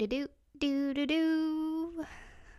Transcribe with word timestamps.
do 0.00 0.06
do 0.06 0.28
do 0.58 0.94
do 0.94 1.06
do. 1.06 2.06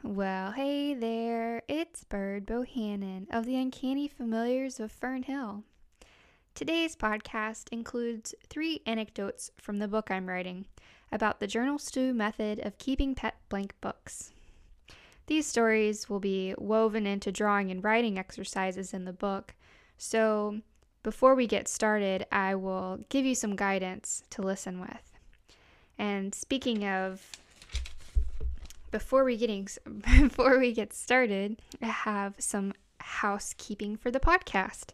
Well, 0.04 0.52
hey 0.52 0.94
there, 0.94 1.64
it's 1.68 2.04
Bird 2.04 2.46
Bohannon 2.46 3.26
of 3.32 3.48
the 3.48 3.56
Uncanny 3.56 4.08
Familiars 4.08 4.80
of 4.80 4.92
Fern 4.92 5.24
Hill. 5.24 5.64
Today's 6.54 6.96
podcast 6.96 7.70
includes 7.72 8.36
three 8.48 8.82
anecdotes 8.86 9.50
from 9.58 9.80
the 9.80 9.88
book 9.88 10.12
I'm 10.12 10.30
writing 10.30 10.68
about 11.12 11.40
the 11.40 11.48
journal 11.48 11.80
stew 11.80 12.14
method 12.14 12.60
of 12.60 12.78
keeping 12.78 13.16
pet 13.16 13.38
blank 13.50 13.74
books. 13.82 14.32
These 15.26 15.48
stories 15.48 16.08
will 16.08 16.20
be 16.20 16.54
woven 16.60 17.08
into 17.08 17.32
drawing 17.32 17.72
and 17.72 17.84
writing 17.84 18.20
exercises 18.20 18.94
in 18.94 19.06
the 19.06 19.14
book, 19.14 19.56
so 19.98 20.60
before 21.02 21.34
we 21.34 21.48
get 21.48 21.68
started, 21.68 22.28
I 22.32 22.54
will 22.54 23.00
give 23.10 23.26
you 23.26 23.34
some 23.34 23.56
guidance 23.56 24.22
to 24.30 24.44
listen 24.44 24.80
with. 24.80 25.11
And 26.02 26.34
speaking 26.34 26.84
of 26.84 27.22
before 28.90 29.24
we 29.24 29.38
getting 29.38 29.68
before 30.20 30.58
we 30.58 30.74
get 30.74 30.94
started, 30.94 31.62
I 31.80 31.86
have 31.86 32.34
some 32.40 32.74
housekeeping 33.00 33.98
for 33.98 34.10
the 34.10 34.20
podcast. 34.20 34.94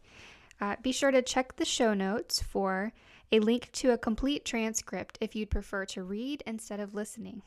Uh, 0.59 0.75
be 0.81 0.91
sure 0.91 1.11
to 1.11 1.21
check 1.21 1.55
the 1.55 1.63
show 1.63 1.93
notes 1.93 2.41
for 2.41 2.91
a 3.31 3.39
link 3.39 3.71
to 3.71 3.91
a 3.91 3.97
complete 3.97 4.43
transcript 4.43 5.17
if 5.21 5.33
you'd 5.33 5.49
prefer 5.49 5.85
to 5.85 6.03
read 6.03 6.43
instead 6.45 6.81
of 6.81 6.93
listening. 6.93 7.41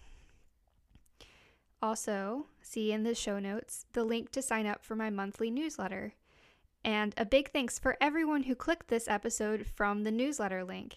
Also, 1.82 2.46
see 2.62 2.92
in 2.92 3.02
the 3.02 3.14
show 3.14 3.38
notes 3.38 3.84
the 3.92 4.04
link 4.04 4.32
to 4.32 4.40
sign 4.40 4.66
up 4.66 4.82
for 4.82 4.96
my 4.96 5.10
monthly 5.10 5.50
newsletter. 5.50 6.14
And 6.82 7.12
a 7.18 7.26
big 7.26 7.50
thanks 7.50 7.78
for 7.78 7.98
everyone 8.00 8.44
who 8.44 8.54
clicked 8.54 8.88
this 8.88 9.06
episode 9.06 9.66
from 9.66 10.04
the 10.04 10.10
newsletter 10.10 10.64
link. 10.64 10.96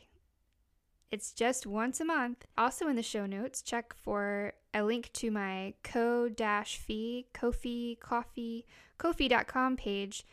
It's 1.11 1.31
just 1.31 1.67
once 1.67 1.99
a 1.99 2.05
month. 2.05 2.45
Also 2.57 2.87
in 2.87 2.95
the 2.95 3.03
show 3.03 3.25
notes, 3.25 3.61
check 3.61 3.93
for 3.93 4.53
a 4.73 4.83
link 4.83 5.11
to 5.13 5.29
my 5.29 5.73
ko-fi, 5.83 7.25
Ko-fi, 7.33 7.97
coffee, 7.99 8.65
ko-fi.com 8.97 9.77
page 9.77 10.25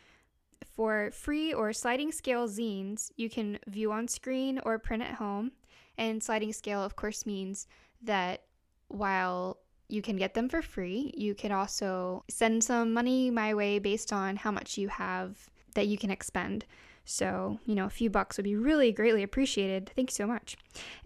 for 0.75 1.11
free 1.11 1.53
or 1.53 1.73
sliding 1.73 2.11
scale 2.11 2.47
zines 2.47 3.11
you 3.15 3.29
can 3.29 3.59
view 3.67 3.91
on 3.91 4.07
screen 4.07 4.59
or 4.65 4.79
print 4.79 5.03
at 5.03 5.15
home. 5.15 5.51
And 5.97 6.23
sliding 6.23 6.53
scale, 6.53 6.83
of 6.83 6.95
course, 6.95 7.25
means 7.25 7.67
that 8.01 8.43
while 8.87 9.57
you 9.87 10.01
can 10.01 10.15
get 10.15 10.33
them 10.33 10.49
for 10.49 10.61
free, 10.61 11.13
you 11.15 11.35
can 11.35 11.51
also 11.51 12.23
send 12.29 12.63
some 12.63 12.93
money 12.93 13.29
my 13.29 13.53
way 13.53 13.77
based 13.77 14.11
on 14.11 14.37
how 14.37 14.51
much 14.51 14.77
you 14.77 14.87
have 14.87 15.49
that 15.75 15.87
you 15.87 15.97
can 15.97 16.09
expend. 16.09 16.65
So, 17.11 17.59
you 17.65 17.75
know, 17.75 17.85
a 17.85 17.89
few 17.89 18.09
bucks 18.09 18.37
would 18.37 18.45
be 18.45 18.55
really 18.55 18.93
greatly 18.93 19.21
appreciated. 19.21 19.91
Thanks 19.95 20.13
so 20.13 20.25
much. 20.25 20.55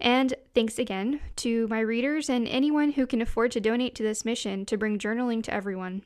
And 0.00 0.34
thanks 0.54 0.78
again 0.78 1.20
to 1.36 1.66
my 1.66 1.80
readers 1.80 2.30
and 2.30 2.46
anyone 2.46 2.92
who 2.92 3.08
can 3.08 3.20
afford 3.20 3.50
to 3.52 3.60
donate 3.60 3.96
to 3.96 4.04
this 4.04 4.24
mission 4.24 4.64
to 4.66 4.76
bring 4.76 5.00
journaling 5.00 5.42
to 5.42 5.52
everyone. 5.52 6.04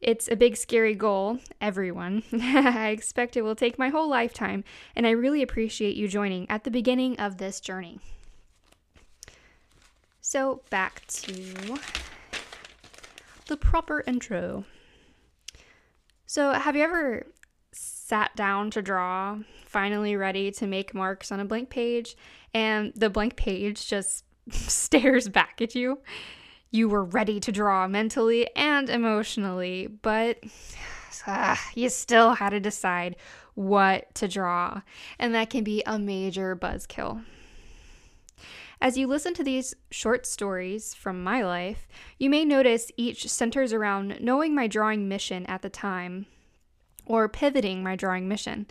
It's 0.00 0.28
a 0.28 0.34
big, 0.34 0.56
scary 0.56 0.96
goal, 0.96 1.38
everyone. 1.60 2.24
I 2.32 2.88
expect 2.88 3.36
it 3.36 3.42
will 3.42 3.54
take 3.54 3.78
my 3.78 3.88
whole 3.88 4.08
lifetime, 4.08 4.64
and 4.96 5.06
I 5.06 5.10
really 5.10 5.42
appreciate 5.42 5.94
you 5.94 6.08
joining 6.08 6.50
at 6.50 6.64
the 6.64 6.70
beginning 6.70 7.18
of 7.20 7.38
this 7.38 7.60
journey. 7.60 8.00
So, 10.20 10.62
back 10.70 11.06
to 11.06 11.78
the 13.46 13.56
proper 13.56 14.02
intro. 14.08 14.64
So, 16.26 16.52
have 16.52 16.74
you 16.74 16.82
ever 16.82 17.26
sat 18.06 18.36
down 18.36 18.70
to 18.70 18.80
draw, 18.80 19.36
finally 19.64 20.14
ready 20.14 20.52
to 20.52 20.64
make 20.64 20.94
marks 20.94 21.32
on 21.32 21.40
a 21.40 21.44
blank 21.44 21.68
page, 21.70 22.16
and 22.54 22.92
the 22.94 23.10
blank 23.10 23.34
page 23.34 23.88
just 23.88 24.24
stares 24.50 25.28
back 25.28 25.60
at 25.60 25.74
you. 25.74 25.98
You 26.70 26.88
were 26.88 27.02
ready 27.02 27.40
to 27.40 27.50
draw 27.50 27.88
mentally 27.88 28.48
and 28.54 28.88
emotionally, 28.88 29.88
but 29.88 30.38
uh, 31.26 31.56
you 31.74 31.88
still 31.88 32.34
had 32.34 32.50
to 32.50 32.60
decide 32.60 33.16
what 33.54 34.14
to 34.14 34.28
draw, 34.28 34.82
and 35.18 35.34
that 35.34 35.50
can 35.50 35.64
be 35.64 35.82
a 35.84 35.98
major 35.98 36.54
buzzkill. 36.54 37.24
As 38.80 38.96
you 38.96 39.08
listen 39.08 39.34
to 39.34 39.42
these 39.42 39.74
short 39.90 40.26
stories 40.26 40.94
from 40.94 41.24
my 41.24 41.42
life, 41.42 41.88
you 42.20 42.30
may 42.30 42.44
notice 42.44 42.92
each 42.96 43.28
centers 43.28 43.72
around 43.72 44.20
knowing 44.20 44.54
my 44.54 44.68
drawing 44.68 45.08
mission 45.08 45.44
at 45.46 45.62
the 45.62 45.70
time 45.70 46.26
or 47.06 47.28
pivoting 47.28 47.82
my 47.82 47.96
drawing 47.96 48.28
mission. 48.28 48.66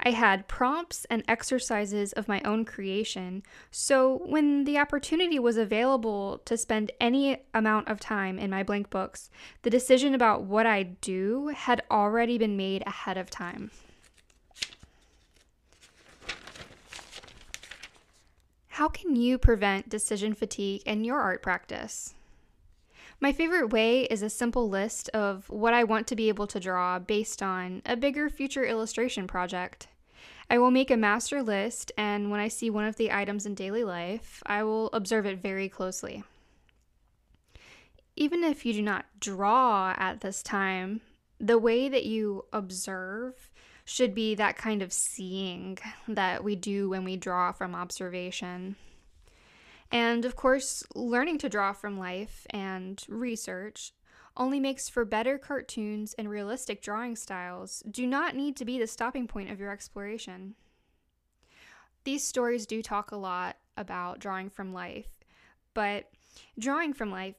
I 0.00 0.10
had 0.10 0.46
prompts 0.46 1.06
and 1.06 1.24
exercises 1.26 2.12
of 2.12 2.28
my 2.28 2.42
own 2.44 2.66
creation, 2.66 3.42
so 3.70 4.20
when 4.26 4.64
the 4.64 4.78
opportunity 4.78 5.38
was 5.38 5.56
available 5.56 6.42
to 6.44 6.58
spend 6.58 6.90
any 7.00 7.38
amount 7.54 7.88
of 7.88 7.98
time 7.98 8.38
in 8.38 8.50
my 8.50 8.62
blank 8.62 8.90
books, 8.90 9.30
the 9.62 9.70
decision 9.70 10.14
about 10.14 10.42
what 10.42 10.66
I'd 10.66 11.00
do 11.00 11.48
had 11.48 11.82
already 11.90 12.36
been 12.36 12.58
made 12.58 12.82
ahead 12.86 13.16
of 13.16 13.30
time. 13.30 13.70
How 18.68 18.88
can 18.88 19.16
you 19.16 19.38
prevent 19.38 19.88
decision 19.88 20.34
fatigue 20.34 20.82
in 20.84 21.02
your 21.02 21.18
art 21.18 21.42
practice? 21.42 22.12
My 23.18 23.32
favorite 23.32 23.72
way 23.72 24.02
is 24.02 24.22
a 24.22 24.28
simple 24.28 24.68
list 24.68 25.08
of 25.10 25.48
what 25.48 25.72
I 25.72 25.84
want 25.84 26.06
to 26.08 26.16
be 26.16 26.28
able 26.28 26.46
to 26.48 26.60
draw 26.60 26.98
based 26.98 27.42
on 27.42 27.80
a 27.86 27.96
bigger 27.96 28.28
future 28.28 28.64
illustration 28.64 29.26
project. 29.26 29.88
I 30.50 30.58
will 30.58 30.70
make 30.70 30.90
a 30.90 30.98
master 30.98 31.42
list, 31.42 31.90
and 31.96 32.30
when 32.30 32.40
I 32.40 32.48
see 32.48 32.68
one 32.68 32.84
of 32.84 32.96
the 32.96 33.10
items 33.10 33.46
in 33.46 33.54
daily 33.54 33.84
life, 33.84 34.42
I 34.44 34.62
will 34.64 34.88
observe 34.92 35.24
it 35.24 35.40
very 35.40 35.68
closely. 35.68 36.24
Even 38.16 38.44
if 38.44 38.66
you 38.66 38.72
do 38.74 38.82
not 38.82 39.06
draw 39.18 39.94
at 39.96 40.20
this 40.20 40.42
time, 40.42 41.00
the 41.40 41.58
way 41.58 41.88
that 41.88 42.04
you 42.04 42.44
observe 42.52 43.50
should 43.84 44.14
be 44.14 44.34
that 44.34 44.56
kind 44.56 44.82
of 44.82 44.92
seeing 44.92 45.78
that 46.06 46.44
we 46.44 46.54
do 46.54 46.90
when 46.90 47.04
we 47.04 47.16
draw 47.16 47.50
from 47.50 47.74
observation. 47.74 48.76
And 49.90 50.24
of 50.24 50.36
course, 50.36 50.84
learning 50.94 51.38
to 51.38 51.48
draw 51.48 51.72
from 51.72 51.98
life 51.98 52.46
and 52.50 53.02
research 53.08 53.92
only 54.36 54.60
makes 54.60 54.88
for 54.88 55.04
better 55.04 55.38
cartoons 55.38 56.14
and 56.14 56.28
realistic 56.28 56.82
drawing 56.82 57.16
styles 57.16 57.82
do 57.90 58.06
not 58.06 58.34
need 58.34 58.56
to 58.56 58.64
be 58.64 58.78
the 58.78 58.86
stopping 58.86 59.26
point 59.26 59.50
of 59.50 59.58
your 59.58 59.70
exploration. 59.70 60.54
These 62.04 62.24
stories 62.24 62.66
do 62.66 62.82
talk 62.82 63.10
a 63.10 63.16
lot 63.16 63.56
about 63.76 64.18
drawing 64.18 64.50
from 64.50 64.72
life, 64.72 65.08
but 65.74 66.10
drawing 66.58 66.92
from 66.92 67.10
life 67.10 67.36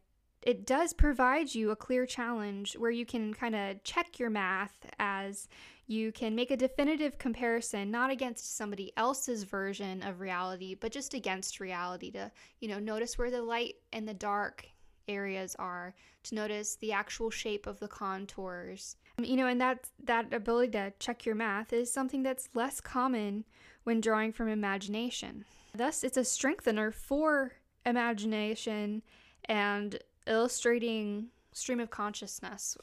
it 0.47 0.65
does 0.65 0.93
provide 0.93 1.53
you 1.53 1.71
a 1.71 1.75
clear 1.75 2.05
challenge 2.05 2.77
where 2.77 2.89
you 2.89 3.05
can 3.05 3.33
kind 3.33 3.53
of 3.53 3.83
check 3.83 4.17
your 4.17 4.29
math 4.29 4.89
as 4.97 5.49
you 5.87 6.13
can 6.13 6.35
make 6.35 6.51
a 6.51 6.57
definitive 6.57 7.17
comparison 7.17 7.91
not 7.91 8.09
against 8.09 8.55
somebody 8.55 8.93
else's 8.95 9.43
version 9.43 10.01
of 10.03 10.21
reality 10.21 10.73
but 10.73 10.91
just 10.91 11.13
against 11.13 11.59
reality 11.59 12.09
to 12.09 12.31
you 12.61 12.69
know 12.69 12.79
notice 12.79 13.17
where 13.17 13.29
the 13.29 13.41
light 13.41 13.75
and 13.91 14.07
the 14.07 14.13
dark 14.13 14.65
areas 15.09 15.53
are 15.59 15.93
to 16.23 16.35
notice 16.35 16.75
the 16.75 16.91
actual 16.91 17.29
shape 17.29 17.67
of 17.67 17.79
the 17.79 17.87
contours. 17.87 18.95
Um, 19.17 19.25
you 19.25 19.35
know 19.35 19.47
and 19.47 19.59
that 19.61 19.89
that 20.03 20.33
ability 20.33 20.71
to 20.73 20.93
check 20.99 21.25
your 21.25 21.35
math 21.35 21.73
is 21.73 21.91
something 21.91 22.23
that's 22.23 22.49
less 22.53 22.79
common 22.79 23.45
when 23.83 24.01
drawing 24.01 24.31
from 24.31 24.47
imagination. 24.47 25.45
Thus 25.73 26.03
it's 26.03 26.17
a 26.17 26.25
strengthener 26.25 26.91
for 26.91 27.53
imagination 27.85 29.01
and 29.45 29.97
illustrating 30.27 31.27
stream 31.53 31.79
of 31.79 31.89
consciousness 31.89 32.77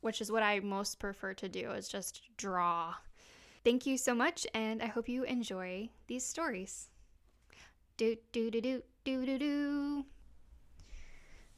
which 0.00 0.20
is 0.20 0.32
what 0.32 0.42
I 0.42 0.60
most 0.60 0.98
prefer 0.98 1.34
to 1.34 1.48
do, 1.48 1.72
is 1.72 1.88
just 1.88 2.22
draw. 2.36 2.94
Thank 3.64 3.86
you 3.86 3.98
so 3.98 4.14
much, 4.14 4.46
and 4.54 4.82
I 4.82 4.86
hope 4.86 5.08
you 5.08 5.24
enjoy 5.24 5.90
these 6.06 6.24
stories. 6.24 6.88
Do 7.96 8.16
do 8.32 8.50
do 8.50 8.60
do 8.60 8.82
do 9.04 9.26
do 9.26 9.38
do. 9.38 10.04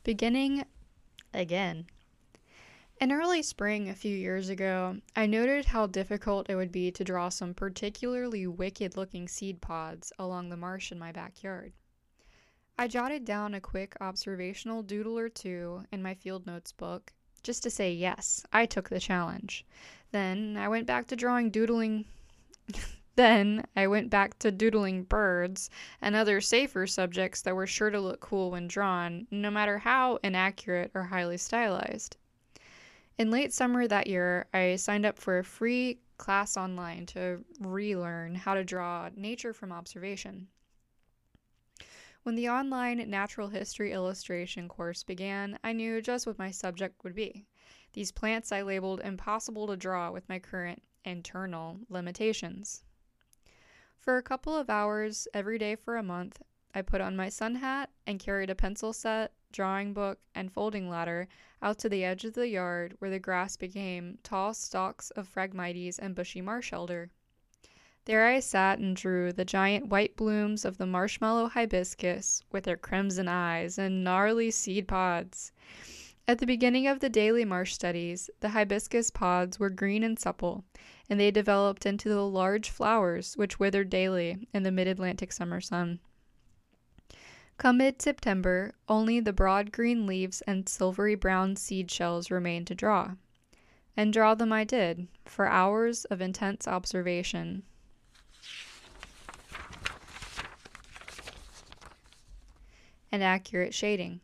Beginning 0.02 0.64
again. 1.32 1.86
In 3.00 3.12
early 3.12 3.42
spring 3.42 3.88
a 3.88 3.94
few 3.94 4.16
years 4.16 4.48
ago, 4.48 4.96
I 5.16 5.26
noted 5.26 5.66
how 5.66 5.86
difficult 5.86 6.50
it 6.50 6.56
would 6.56 6.70
be 6.70 6.90
to 6.92 7.04
draw 7.04 7.28
some 7.28 7.54
particularly 7.54 8.46
wicked 8.46 8.96
looking 8.96 9.28
seed 9.28 9.60
pods 9.60 10.12
along 10.18 10.48
the 10.48 10.56
marsh 10.56 10.92
in 10.92 10.98
my 10.98 11.10
backyard. 11.10 11.72
I 12.78 12.88
jotted 12.88 13.24
down 13.24 13.54
a 13.54 13.60
quick 13.60 13.96
observational 14.00 14.82
doodle 14.82 15.18
or 15.18 15.28
two 15.28 15.84
in 15.92 16.02
my 16.02 16.14
field 16.14 16.46
notes 16.46 16.72
book 16.72 17.12
just 17.42 17.62
to 17.64 17.70
say 17.70 17.92
yes, 17.92 18.44
I 18.52 18.66
took 18.66 18.88
the 18.88 19.00
challenge. 19.00 19.66
Then 20.10 20.56
I 20.56 20.68
went 20.68 20.86
back 20.86 21.06
to 21.08 21.16
drawing 21.16 21.50
doodling. 21.50 22.04
then 23.16 23.64
I 23.76 23.86
went 23.88 24.10
back 24.10 24.38
to 24.40 24.50
doodling 24.50 25.04
birds 25.04 25.68
and 26.00 26.14
other 26.14 26.40
safer 26.40 26.86
subjects 26.86 27.42
that 27.42 27.56
were 27.56 27.66
sure 27.66 27.90
to 27.90 28.00
look 28.00 28.20
cool 28.20 28.52
when 28.52 28.68
drawn, 28.68 29.26
no 29.30 29.50
matter 29.50 29.78
how 29.78 30.16
inaccurate 30.22 30.92
or 30.94 31.04
highly 31.04 31.36
stylized. 31.36 32.16
In 33.18 33.30
late 33.30 33.52
summer 33.52 33.86
that 33.86 34.06
year, 34.06 34.46
I 34.54 34.76
signed 34.76 35.04
up 35.04 35.18
for 35.18 35.38
a 35.38 35.44
free 35.44 35.98
class 36.16 36.56
online 36.56 37.06
to 37.06 37.44
relearn 37.60 38.34
how 38.34 38.54
to 38.54 38.64
draw 38.64 39.10
nature 39.16 39.52
from 39.52 39.72
observation. 39.72 40.48
When 42.22 42.36
the 42.36 42.48
online 42.48 43.10
natural 43.10 43.48
history 43.48 43.92
illustration 43.92 44.68
course 44.68 45.02
began, 45.02 45.58
I 45.64 45.72
knew 45.72 46.00
just 46.00 46.24
what 46.24 46.38
my 46.38 46.52
subject 46.52 47.02
would 47.02 47.16
be. 47.16 47.46
These 47.94 48.12
plants 48.12 48.52
I 48.52 48.62
labeled 48.62 49.00
impossible 49.00 49.66
to 49.66 49.76
draw 49.76 50.12
with 50.12 50.28
my 50.28 50.38
current 50.38 50.82
internal 51.04 51.80
limitations. 51.88 52.84
For 53.98 54.18
a 54.18 54.22
couple 54.22 54.56
of 54.56 54.70
hours 54.70 55.26
every 55.34 55.58
day 55.58 55.74
for 55.74 55.96
a 55.96 56.02
month, 56.02 56.40
I 56.72 56.82
put 56.82 57.00
on 57.00 57.16
my 57.16 57.28
sun 57.28 57.56
hat 57.56 57.90
and 58.06 58.20
carried 58.20 58.50
a 58.50 58.54
pencil 58.54 58.92
set, 58.92 59.32
drawing 59.50 59.92
book, 59.92 60.20
and 60.32 60.52
folding 60.52 60.88
ladder 60.88 61.26
out 61.60 61.78
to 61.80 61.88
the 61.88 62.04
edge 62.04 62.24
of 62.24 62.34
the 62.34 62.48
yard 62.48 62.94
where 63.00 63.10
the 63.10 63.18
grass 63.18 63.56
became 63.56 64.18
tall 64.22 64.54
stalks 64.54 65.10
of 65.10 65.28
Phragmites 65.28 65.98
and 65.98 66.14
bushy 66.14 66.40
marsh 66.40 66.72
elder. 66.72 67.10
There 68.04 68.26
I 68.26 68.40
sat 68.40 68.80
and 68.80 68.96
drew 68.96 69.32
the 69.32 69.44
giant 69.44 69.86
white 69.86 70.16
blooms 70.16 70.64
of 70.64 70.76
the 70.76 70.86
marshmallow 70.86 71.50
hibiscus 71.50 72.42
with 72.50 72.64
their 72.64 72.76
crimson 72.76 73.28
eyes 73.28 73.78
and 73.78 74.02
gnarly 74.02 74.50
seed 74.50 74.88
pods. 74.88 75.52
At 76.26 76.38
the 76.38 76.46
beginning 76.46 76.88
of 76.88 76.98
the 76.98 77.08
daily 77.08 77.44
marsh 77.44 77.72
studies, 77.72 78.28
the 78.40 78.48
hibiscus 78.48 79.10
pods 79.10 79.60
were 79.60 79.70
green 79.70 80.02
and 80.02 80.18
supple, 80.18 80.64
and 81.08 81.20
they 81.20 81.30
developed 81.30 81.86
into 81.86 82.08
the 82.08 82.26
large 82.26 82.70
flowers 82.70 83.36
which 83.36 83.60
withered 83.60 83.88
daily 83.88 84.48
in 84.52 84.64
the 84.64 84.72
mid 84.72 84.88
Atlantic 84.88 85.30
summer 85.30 85.60
sun. 85.60 86.00
Come 87.56 87.78
mid 87.78 88.02
September, 88.02 88.74
only 88.88 89.20
the 89.20 89.32
broad 89.32 89.70
green 89.70 90.08
leaves 90.08 90.40
and 90.40 90.68
silvery 90.68 91.14
brown 91.14 91.54
seed 91.54 91.88
shells 91.88 92.32
remained 92.32 92.66
to 92.66 92.74
draw. 92.74 93.12
And 93.96 94.12
draw 94.12 94.34
them 94.34 94.52
I 94.52 94.64
did, 94.64 95.06
for 95.24 95.46
hours 95.46 96.04
of 96.06 96.20
intense 96.20 96.66
observation. 96.66 97.62
And 103.12 103.22
accurate 103.22 103.74
shading. 103.74 104.20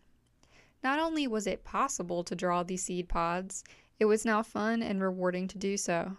Not 0.82 0.98
only 0.98 1.28
was 1.28 1.46
it 1.46 1.62
possible 1.62 2.24
to 2.24 2.34
draw 2.34 2.62
these 2.62 2.84
seed 2.84 3.08
pods, 3.08 3.62
it 4.00 4.06
was 4.06 4.24
now 4.24 4.42
fun 4.42 4.82
and 4.82 5.02
rewarding 5.02 5.46
to 5.48 5.58
do 5.58 5.76
so. 5.76 6.16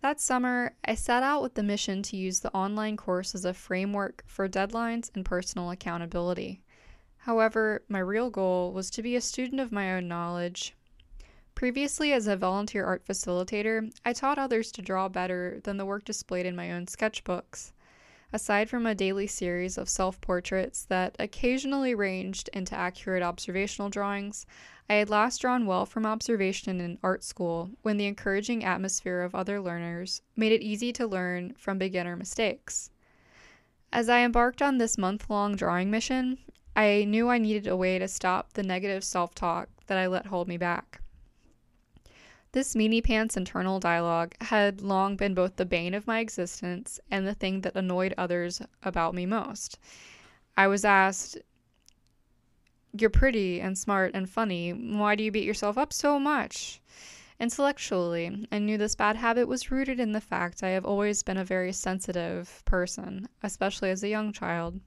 That 0.00 0.20
summer, 0.20 0.74
I 0.84 0.94
set 0.94 1.22
out 1.22 1.42
with 1.42 1.54
the 1.54 1.62
mission 1.62 2.02
to 2.04 2.16
use 2.16 2.40
the 2.40 2.52
online 2.52 2.96
course 2.96 3.34
as 3.34 3.44
a 3.44 3.54
framework 3.54 4.24
for 4.26 4.48
deadlines 4.48 5.10
and 5.14 5.24
personal 5.24 5.70
accountability. 5.70 6.60
However, 7.18 7.82
my 7.88 8.00
real 8.00 8.28
goal 8.28 8.72
was 8.72 8.90
to 8.90 9.02
be 9.02 9.14
a 9.14 9.20
student 9.20 9.60
of 9.60 9.70
my 9.70 9.94
own 9.94 10.08
knowledge. 10.08 10.74
Previously, 11.54 12.12
as 12.12 12.26
a 12.26 12.36
volunteer 12.36 12.84
art 12.84 13.06
facilitator, 13.06 13.92
I 14.04 14.12
taught 14.12 14.38
others 14.38 14.72
to 14.72 14.82
draw 14.82 15.08
better 15.08 15.60
than 15.62 15.76
the 15.76 15.86
work 15.86 16.04
displayed 16.04 16.46
in 16.46 16.56
my 16.56 16.72
own 16.72 16.86
sketchbooks. 16.86 17.72
Aside 18.34 18.70
from 18.70 18.86
a 18.86 18.94
daily 18.94 19.26
series 19.26 19.76
of 19.76 19.90
self 19.90 20.18
portraits 20.22 20.86
that 20.86 21.14
occasionally 21.18 21.94
ranged 21.94 22.48
into 22.54 22.74
accurate 22.74 23.22
observational 23.22 23.90
drawings, 23.90 24.46
I 24.88 24.94
had 24.94 25.10
last 25.10 25.42
drawn 25.42 25.66
well 25.66 25.84
from 25.84 26.06
observation 26.06 26.80
in 26.80 26.98
art 27.02 27.22
school 27.24 27.72
when 27.82 27.98
the 27.98 28.06
encouraging 28.06 28.64
atmosphere 28.64 29.20
of 29.20 29.34
other 29.34 29.60
learners 29.60 30.22
made 30.34 30.52
it 30.52 30.62
easy 30.62 30.94
to 30.94 31.06
learn 31.06 31.52
from 31.58 31.76
beginner 31.76 32.16
mistakes. 32.16 32.90
As 33.92 34.08
I 34.08 34.20
embarked 34.20 34.62
on 34.62 34.78
this 34.78 34.96
month 34.96 35.28
long 35.28 35.54
drawing 35.54 35.90
mission, 35.90 36.38
I 36.74 37.04
knew 37.04 37.28
I 37.28 37.36
needed 37.36 37.66
a 37.66 37.76
way 37.76 37.98
to 37.98 38.08
stop 38.08 38.54
the 38.54 38.62
negative 38.62 39.04
self 39.04 39.34
talk 39.34 39.68
that 39.88 39.98
I 39.98 40.06
let 40.06 40.28
hold 40.28 40.48
me 40.48 40.56
back. 40.56 41.01
This 42.52 42.74
meanie 42.74 43.02
pants 43.02 43.38
internal 43.38 43.80
dialogue 43.80 44.34
had 44.42 44.82
long 44.82 45.16
been 45.16 45.32
both 45.32 45.56
the 45.56 45.64
bane 45.64 45.94
of 45.94 46.06
my 46.06 46.18
existence 46.18 47.00
and 47.10 47.26
the 47.26 47.32
thing 47.32 47.62
that 47.62 47.74
annoyed 47.74 48.12
others 48.18 48.60
about 48.82 49.14
me 49.14 49.24
most. 49.24 49.78
I 50.54 50.66
was 50.66 50.84
asked, 50.84 51.38
You're 52.92 53.08
pretty 53.08 53.58
and 53.58 53.78
smart 53.78 54.10
and 54.12 54.28
funny. 54.28 54.70
Why 54.70 55.14
do 55.14 55.24
you 55.24 55.30
beat 55.30 55.46
yourself 55.46 55.78
up 55.78 55.94
so 55.94 56.18
much? 56.18 56.82
Intellectually, 57.40 58.46
I 58.52 58.58
knew 58.58 58.76
this 58.76 58.96
bad 58.96 59.16
habit 59.16 59.48
was 59.48 59.70
rooted 59.70 59.98
in 59.98 60.12
the 60.12 60.20
fact 60.20 60.62
I 60.62 60.68
have 60.68 60.84
always 60.84 61.22
been 61.22 61.38
a 61.38 61.44
very 61.46 61.72
sensitive 61.72 62.62
person, 62.66 63.28
especially 63.42 63.88
as 63.88 64.02
a 64.02 64.10
young 64.10 64.30
child. 64.30 64.78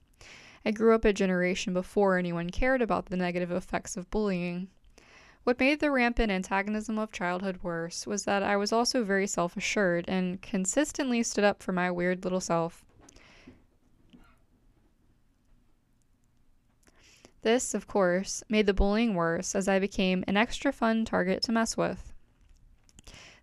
I 0.64 0.70
grew 0.70 0.94
up 0.94 1.04
a 1.04 1.12
generation 1.12 1.74
before 1.74 2.16
anyone 2.16 2.50
cared 2.50 2.80
about 2.80 3.06
the 3.06 3.16
negative 3.16 3.50
effects 3.50 3.96
of 3.96 4.08
bullying. 4.12 4.68
What 5.46 5.60
made 5.60 5.78
the 5.78 5.92
rampant 5.92 6.32
antagonism 6.32 6.98
of 6.98 7.12
childhood 7.12 7.60
worse 7.62 8.04
was 8.04 8.24
that 8.24 8.42
I 8.42 8.56
was 8.56 8.72
also 8.72 9.04
very 9.04 9.28
self 9.28 9.56
assured 9.56 10.06
and 10.08 10.42
consistently 10.42 11.22
stood 11.22 11.44
up 11.44 11.62
for 11.62 11.70
my 11.70 11.88
weird 11.88 12.24
little 12.24 12.40
self. 12.40 12.84
This, 17.42 17.74
of 17.74 17.86
course, 17.86 18.42
made 18.48 18.66
the 18.66 18.74
bullying 18.74 19.14
worse 19.14 19.54
as 19.54 19.68
I 19.68 19.78
became 19.78 20.24
an 20.26 20.36
extra 20.36 20.72
fun 20.72 21.04
target 21.04 21.44
to 21.44 21.52
mess 21.52 21.76
with. 21.76 22.12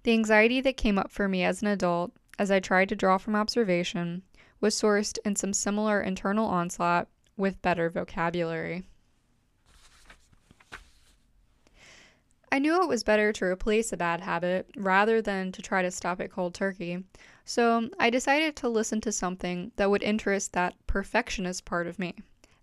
The 0.04 0.12
anxiety 0.12 0.60
that 0.60 0.76
came 0.76 1.00
up 1.00 1.10
for 1.10 1.30
me 1.30 1.46
as 1.46 1.62
an 1.62 1.70
adult, 1.70 2.12
as 2.38 2.52
I 2.52 2.60
tried 2.60 2.90
to 2.90 2.98
draw 2.98 3.18
from 3.18 3.34
observation, 3.34 4.24
was 4.60 4.76
sourced 4.76 5.20
in 5.24 5.38
some 5.38 5.54
similar 5.54 6.02
internal 6.02 6.48
onslaught 6.48 7.08
with 7.38 7.62
better 7.62 7.90
vocabulary. 7.90 8.84
I 12.54 12.60
knew 12.60 12.84
it 12.84 12.88
was 12.88 13.04
better 13.04 13.34
to 13.34 13.46
replace 13.46 13.92
a 13.92 13.98
bad 13.98 14.22
habit 14.22 14.70
rather 14.78 15.24
than 15.24 15.52
to 15.54 15.62
try 15.64 15.82
to 15.82 15.90
stop 15.90 16.22
it 16.22 16.30
cold 16.30 16.54
turkey, 16.54 17.04
so 17.44 17.90
I 18.00 18.12
decided 18.12 18.56
to 18.58 18.70
listen 18.70 19.02
to 19.02 19.12
something 19.12 19.72
that 19.78 19.90
would 19.90 20.04
interest 20.04 20.54
that 20.54 20.76
perfectionist 20.86 21.66
part 21.66 21.88
of 21.88 21.98
me 21.98 22.14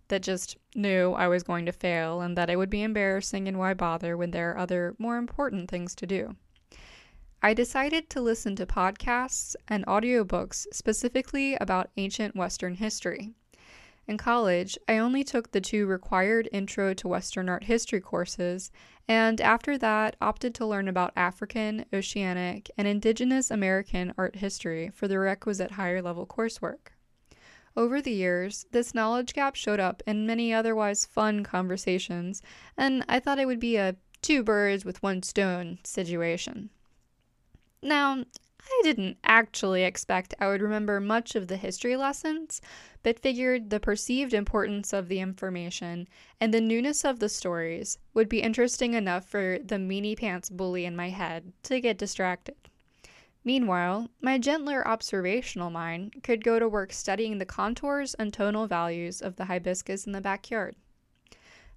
that 0.06 0.22
just 0.22 0.56
knew 0.76 1.10
I 1.14 1.26
was 1.26 1.42
going 1.42 1.66
to 1.66 1.72
fail 1.72 2.20
and 2.20 2.38
that 2.38 2.48
it 2.48 2.54
would 2.54 2.70
be 2.70 2.84
embarrassing 2.84 3.48
and 3.48 3.58
why 3.58 3.74
bother 3.74 4.16
when 4.16 4.30
there 4.30 4.52
are 4.52 4.58
other 4.58 4.94
more 5.00 5.16
important 5.16 5.68
things 5.68 5.96
to 5.96 6.06
do. 6.06 6.36
I 7.42 7.52
decided 7.52 8.08
to 8.10 8.20
listen 8.20 8.54
to 8.56 8.66
podcasts 8.66 9.56
and 9.66 9.84
audiobooks 9.86 10.68
specifically 10.72 11.56
about 11.60 11.90
ancient 11.96 12.36
Western 12.36 12.76
history. 12.76 13.34
In 14.10 14.18
college, 14.18 14.76
I 14.88 14.98
only 14.98 15.22
took 15.22 15.52
the 15.52 15.60
two 15.60 15.86
required 15.86 16.48
Intro 16.50 16.94
to 16.94 17.06
Western 17.06 17.48
Art 17.48 17.62
History 17.62 18.00
courses, 18.00 18.72
and 19.06 19.40
after 19.40 19.78
that, 19.78 20.16
opted 20.20 20.52
to 20.56 20.66
learn 20.66 20.88
about 20.88 21.12
African, 21.14 21.84
Oceanic, 21.92 22.72
and 22.76 22.88
Indigenous 22.88 23.52
American 23.52 24.12
art 24.18 24.34
history 24.34 24.90
for 24.92 25.06
the 25.06 25.20
requisite 25.20 25.70
higher 25.70 26.02
level 26.02 26.26
coursework. 26.26 26.88
Over 27.76 28.02
the 28.02 28.10
years, 28.10 28.66
this 28.72 28.96
knowledge 28.96 29.32
gap 29.32 29.54
showed 29.54 29.78
up 29.78 30.02
in 30.08 30.26
many 30.26 30.52
otherwise 30.52 31.06
fun 31.06 31.44
conversations, 31.44 32.42
and 32.76 33.04
I 33.08 33.20
thought 33.20 33.38
it 33.38 33.46
would 33.46 33.60
be 33.60 33.76
a 33.76 33.94
two 34.22 34.42
birds 34.42 34.84
with 34.84 35.04
one 35.04 35.22
stone 35.22 35.78
situation. 35.84 36.70
Now, 37.80 38.24
I 38.62 38.80
didn't 38.82 39.16
actually 39.24 39.84
expect 39.84 40.34
I 40.38 40.48
would 40.48 40.60
remember 40.60 41.00
much 41.00 41.34
of 41.34 41.48
the 41.48 41.56
history 41.56 41.96
lessons, 41.96 42.60
but 43.02 43.18
figured 43.18 43.70
the 43.70 43.80
perceived 43.80 44.34
importance 44.34 44.92
of 44.92 45.08
the 45.08 45.20
information 45.20 46.08
and 46.40 46.52
the 46.52 46.60
newness 46.60 47.04
of 47.04 47.18
the 47.18 47.28
stories 47.28 47.98
would 48.12 48.28
be 48.28 48.42
interesting 48.42 48.94
enough 48.94 49.26
for 49.26 49.58
the 49.64 49.76
meanie 49.76 50.18
pants 50.18 50.50
bully 50.50 50.84
in 50.84 50.94
my 50.94 51.08
head 51.08 51.52
to 51.64 51.80
get 51.80 51.98
distracted. 51.98 52.56
Meanwhile, 53.44 54.10
my 54.20 54.36
gentler 54.36 54.86
observational 54.86 55.70
mind 55.70 56.22
could 56.22 56.44
go 56.44 56.58
to 56.58 56.68
work 56.68 56.92
studying 56.92 57.38
the 57.38 57.46
contours 57.46 58.14
and 58.14 58.32
tonal 58.32 58.66
values 58.66 59.22
of 59.22 59.36
the 59.36 59.46
hibiscus 59.46 60.06
in 60.06 60.12
the 60.12 60.20
backyard. 60.20 60.76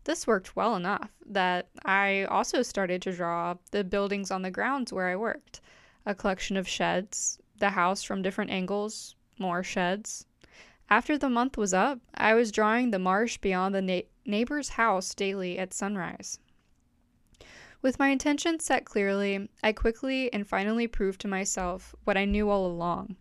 This 0.04 0.28
worked 0.28 0.58
well 0.58 0.76
enough 0.76 1.12
that 1.26 1.70
I 1.86 2.26
also 2.26 2.62
started 2.62 3.02
to 3.04 3.14
draw 3.14 3.56
the 3.72 3.86
buildings 3.86 4.32
on 4.32 4.42
the 4.42 4.52
grounds 4.52 4.92
where 4.92 5.08
I 5.08 5.16
worked 5.16 5.62
a 6.06 6.16
collection 6.16 6.58
of 6.58 6.68
sheds, 6.68 7.40
the 7.58 7.72
house 7.72 8.04
from 8.04 8.22
different 8.22 8.52
angles, 8.52 9.16
more 9.40 9.64
sheds. 9.64 10.26
After 10.90 11.18
the 11.18 11.30
month 11.30 11.58
was 11.58 11.74
up, 11.74 12.00
I 12.14 12.34
was 12.34 12.52
drawing 12.52 12.92
the 12.92 13.00
marsh 13.00 13.38
beyond 13.38 13.74
the 13.74 13.82
na- 13.82 14.02
neighbor's 14.26 14.70
house 14.70 15.16
daily 15.16 15.58
at 15.58 15.74
sunrise. 15.74 16.40
With 17.82 18.00
my 18.00 18.10
intentions 18.10 18.64
set 18.64 18.86
clearly, 18.86 19.50
I 19.62 19.74
quickly 19.74 20.32
and 20.32 20.48
finally 20.48 20.88
proved 20.88 21.20
to 21.22 21.28
myself 21.28 21.94
what 22.04 22.16
I 22.16 22.26
knew 22.26 22.50
all 22.50 22.66
along. 22.66 23.18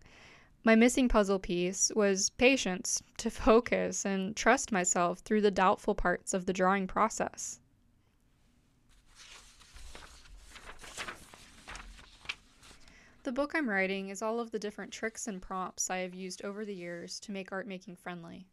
My 0.63 0.75
missing 0.75 1.09
puzzle 1.09 1.39
piece 1.39 1.91
was 1.95 2.29
patience 2.29 3.03
to 3.17 3.29
focus 3.47 4.05
and 4.05 4.35
trust 4.35 4.71
myself 4.71 5.19
through 5.19 5.41
the 5.41 5.51
doubtful 5.51 5.95
parts 5.95 6.33
of 6.33 6.45
the 6.45 6.53
drawing 6.53 6.87
process. 6.87 7.59
The 13.23 13.31
book 13.31 13.53
I'm 13.55 13.69
writing 13.69 14.09
is 14.09 14.21
all 14.21 14.41
of 14.41 14.51
the 14.51 14.59
different 14.59 14.91
tricks 14.91 15.27
and 15.29 15.41
prompts 15.41 15.89
I 15.89 15.99
have 15.99 16.13
used 16.13 16.43
over 16.43 16.65
the 16.65 16.75
years 16.75 17.21
to 17.21 17.31
make 17.31 17.53
art 17.53 17.65
making 17.65 17.95
friendly. 17.95 18.47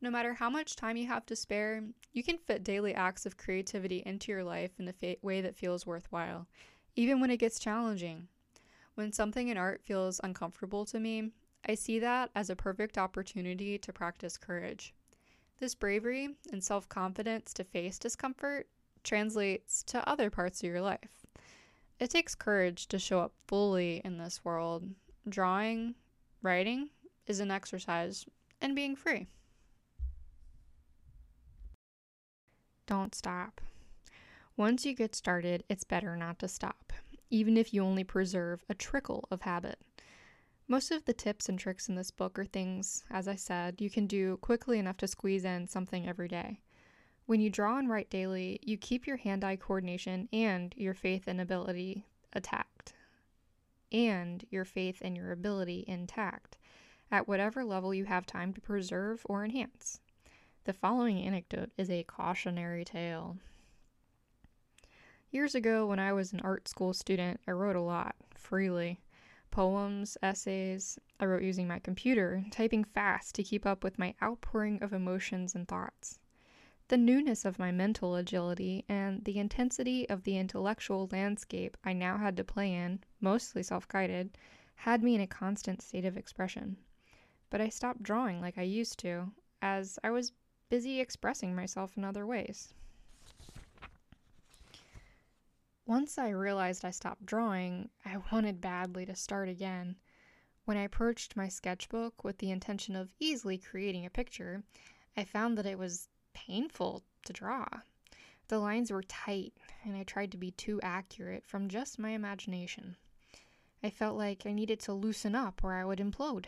No 0.00 0.10
matter 0.10 0.34
how 0.34 0.50
much 0.50 0.74
time 0.74 0.96
you 0.96 1.06
have 1.06 1.24
to 1.26 1.36
spare, 1.36 1.84
you 2.12 2.24
can 2.24 2.36
fit 2.36 2.64
daily 2.64 2.92
acts 2.92 3.24
of 3.24 3.36
creativity 3.36 4.02
into 4.04 4.32
your 4.32 4.42
life 4.42 4.72
in 4.80 4.88
a 4.88 4.92
fa- 4.92 5.14
way 5.22 5.40
that 5.42 5.54
feels 5.54 5.86
worthwhile, 5.86 6.48
even 6.96 7.20
when 7.20 7.30
it 7.30 7.36
gets 7.36 7.60
challenging. 7.60 8.26
When 8.96 9.12
something 9.12 9.46
in 9.46 9.56
art 9.56 9.80
feels 9.84 10.20
uncomfortable 10.24 10.84
to 10.86 10.98
me, 10.98 11.30
I 11.68 11.76
see 11.76 12.00
that 12.00 12.32
as 12.34 12.50
a 12.50 12.56
perfect 12.56 12.98
opportunity 12.98 13.78
to 13.78 13.92
practice 13.92 14.36
courage. 14.36 14.92
This 15.60 15.76
bravery 15.76 16.30
and 16.50 16.64
self 16.64 16.88
confidence 16.88 17.54
to 17.54 17.62
face 17.62 17.96
discomfort 17.96 18.66
translates 19.04 19.84
to 19.84 20.08
other 20.08 20.30
parts 20.30 20.64
of 20.64 20.68
your 20.68 20.80
life. 20.80 21.19
It 22.00 22.08
takes 22.08 22.34
courage 22.34 22.86
to 22.88 22.98
show 22.98 23.20
up 23.20 23.34
fully 23.46 24.00
in 24.04 24.16
this 24.16 24.42
world. 24.42 24.88
Drawing, 25.28 25.94
writing 26.40 26.88
is 27.26 27.40
an 27.40 27.50
exercise 27.50 28.24
in 28.62 28.74
being 28.74 28.96
free. 28.96 29.26
Don't 32.86 33.14
stop. 33.14 33.60
Once 34.56 34.86
you 34.86 34.94
get 34.94 35.14
started, 35.14 35.62
it's 35.68 35.84
better 35.84 36.16
not 36.16 36.38
to 36.38 36.48
stop, 36.48 36.92
even 37.28 37.58
if 37.58 37.74
you 37.74 37.84
only 37.84 38.02
preserve 38.02 38.64
a 38.70 38.74
trickle 38.74 39.28
of 39.30 39.42
habit. 39.42 39.78
Most 40.66 40.90
of 40.90 41.04
the 41.04 41.12
tips 41.12 41.50
and 41.50 41.58
tricks 41.58 41.88
in 41.88 41.96
this 41.96 42.10
book 42.10 42.38
are 42.38 42.46
things, 42.46 43.04
as 43.10 43.28
I 43.28 43.34
said, 43.34 43.80
you 43.80 43.90
can 43.90 44.06
do 44.06 44.38
quickly 44.38 44.78
enough 44.78 44.96
to 44.98 45.06
squeeze 45.06 45.44
in 45.44 45.68
something 45.68 46.08
every 46.08 46.28
day. 46.28 46.60
When 47.30 47.40
you 47.40 47.48
draw 47.48 47.78
and 47.78 47.88
write 47.88 48.10
daily, 48.10 48.58
you 48.60 48.76
keep 48.76 49.06
your 49.06 49.18
hand 49.18 49.44
eye 49.44 49.54
coordination 49.54 50.28
and 50.32 50.74
your 50.76 50.94
faith 50.94 51.28
and 51.28 51.40
ability 51.40 52.04
attacked. 52.32 52.92
And 53.92 54.44
your 54.50 54.64
faith 54.64 54.98
and 55.00 55.16
your 55.16 55.30
ability 55.30 55.84
intact 55.86 56.58
at 57.08 57.28
whatever 57.28 57.62
level 57.64 57.94
you 57.94 58.06
have 58.06 58.26
time 58.26 58.52
to 58.54 58.60
preserve 58.60 59.24
or 59.26 59.44
enhance. 59.44 60.00
The 60.64 60.72
following 60.72 61.22
anecdote 61.22 61.70
is 61.78 61.88
a 61.88 62.02
cautionary 62.02 62.84
tale. 62.84 63.36
Years 65.30 65.54
ago, 65.54 65.86
when 65.86 66.00
I 66.00 66.12
was 66.12 66.32
an 66.32 66.40
art 66.40 66.66
school 66.66 66.92
student, 66.92 67.38
I 67.46 67.52
wrote 67.52 67.76
a 67.76 67.80
lot, 67.80 68.16
freely 68.34 68.98
poems, 69.52 70.18
essays. 70.20 70.98
I 71.20 71.26
wrote 71.26 71.44
using 71.44 71.68
my 71.68 71.78
computer, 71.78 72.44
typing 72.50 72.82
fast 72.82 73.36
to 73.36 73.44
keep 73.44 73.64
up 73.66 73.84
with 73.84 74.00
my 74.00 74.16
outpouring 74.20 74.82
of 74.82 74.92
emotions 74.92 75.54
and 75.54 75.68
thoughts. 75.68 76.19
The 76.90 76.96
newness 76.96 77.44
of 77.44 77.60
my 77.60 77.70
mental 77.70 78.16
agility 78.16 78.84
and 78.88 79.24
the 79.24 79.38
intensity 79.38 80.08
of 80.08 80.24
the 80.24 80.36
intellectual 80.36 81.08
landscape 81.12 81.76
I 81.84 81.92
now 81.92 82.18
had 82.18 82.36
to 82.36 82.42
play 82.42 82.74
in, 82.74 83.04
mostly 83.20 83.62
self 83.62 83.86
guided, 83.86 84.36
had 84.74 85.00
me 85.00 85.14
in 85.14 85.20
a 85.20 85.26
constant 85.28 85.82
state 85.82 86.04
of 86.04 86.16
expression. 86.16 86.78
But 87.48 87.60
I 87.60 87.68
stopped 87.68 88.02
drawing 88.02 88.40
like 88.40 88.58
I 88.58 88.62
used 88.62 88.98
to, 88.98 89.30
as 89.62 90.00
I 90.02 90.10
was 90.10 90.32
busy 90.68 90.98
expressing 90.98 91.54
myself 91.54 91.96
in 91.96 92.04
other 92.04 92.26
ways. 92.26 92.74
Once 95.86 96.18
I 96.18 96.30
realized 96.30 96.84
I 96.84 96.90
stopped 96.90 97.24
drawing, 97.24 97.90
I 98.04 98.16
wanted 98.32 98.60
badly 98.60 99.06
to 99.06 99.14
start 99.14 99.48
again. 99.48 99.94
When 100.64 100.76
I 100.76 100.82
approached 100.82 101.36
my 101.36 101.46
sketchbook 101.46 102.24
with 102.24 102.38
the 102.38 102.50
intention 102.50 102.96
of 102.96 103.14
easily 103.20 103.58
creating 103.58 104.06
a 104.06 104.10
picture, 104.10 104.64
I 105.16 105.22
found 105.22 105.56
that 105.56 105.66
it 105.66 105.78
was 105.78 106.08
painful 106.46 107.02
to 107.24 107.32
draw. 107.32 107.66
The 108.48 108.58
lines 108.58 108.90
were 108.90 109.02
tight, 109.02 109.52
and 109.84 109.96
I 109.96 110.04
tried 110.04 110.32
to 110.32 110.38
be 110.38 110.50
too 110.52 110.80
accurate 110.82 111.44
from 111.46 111.68
just 111.68 111.98
my 111.98 112.10
imagination. 112.10 112.96
I 113.82 113.90
felt 113.90 114.16
like 114.16 114.46
I 114.46 114.52
needed 114.52 114.80
to 114.80 114.92
loosen 114.92 115.34
up 115.34 115.62
or 115.62 115.74
I 115.74 115.84
would 115.84 115.98
implode. 115.98 116.46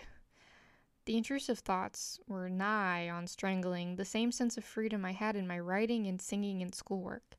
The 1.04 1.16
intrusive 1.16 1.58
thoughts 1.58 2.20
were 2.26 2.48
nigh 2.48 3.08
on 3.08 3.26
strangling 3.26 3.96
the 3.96 4.04
same 4.04 4.32
sense 4.32 4.56
of 4.56 4.64
freedom 4.64 5.04
I 5.04 5.12
had 5.12 5.36
in 5.36 5.46
my 5.46 5.58
writing 5.58 6.06
and 6.06 6.20
singing 6.20 6.62
and 6.62 6.74
schoolwork. 6.74 7.36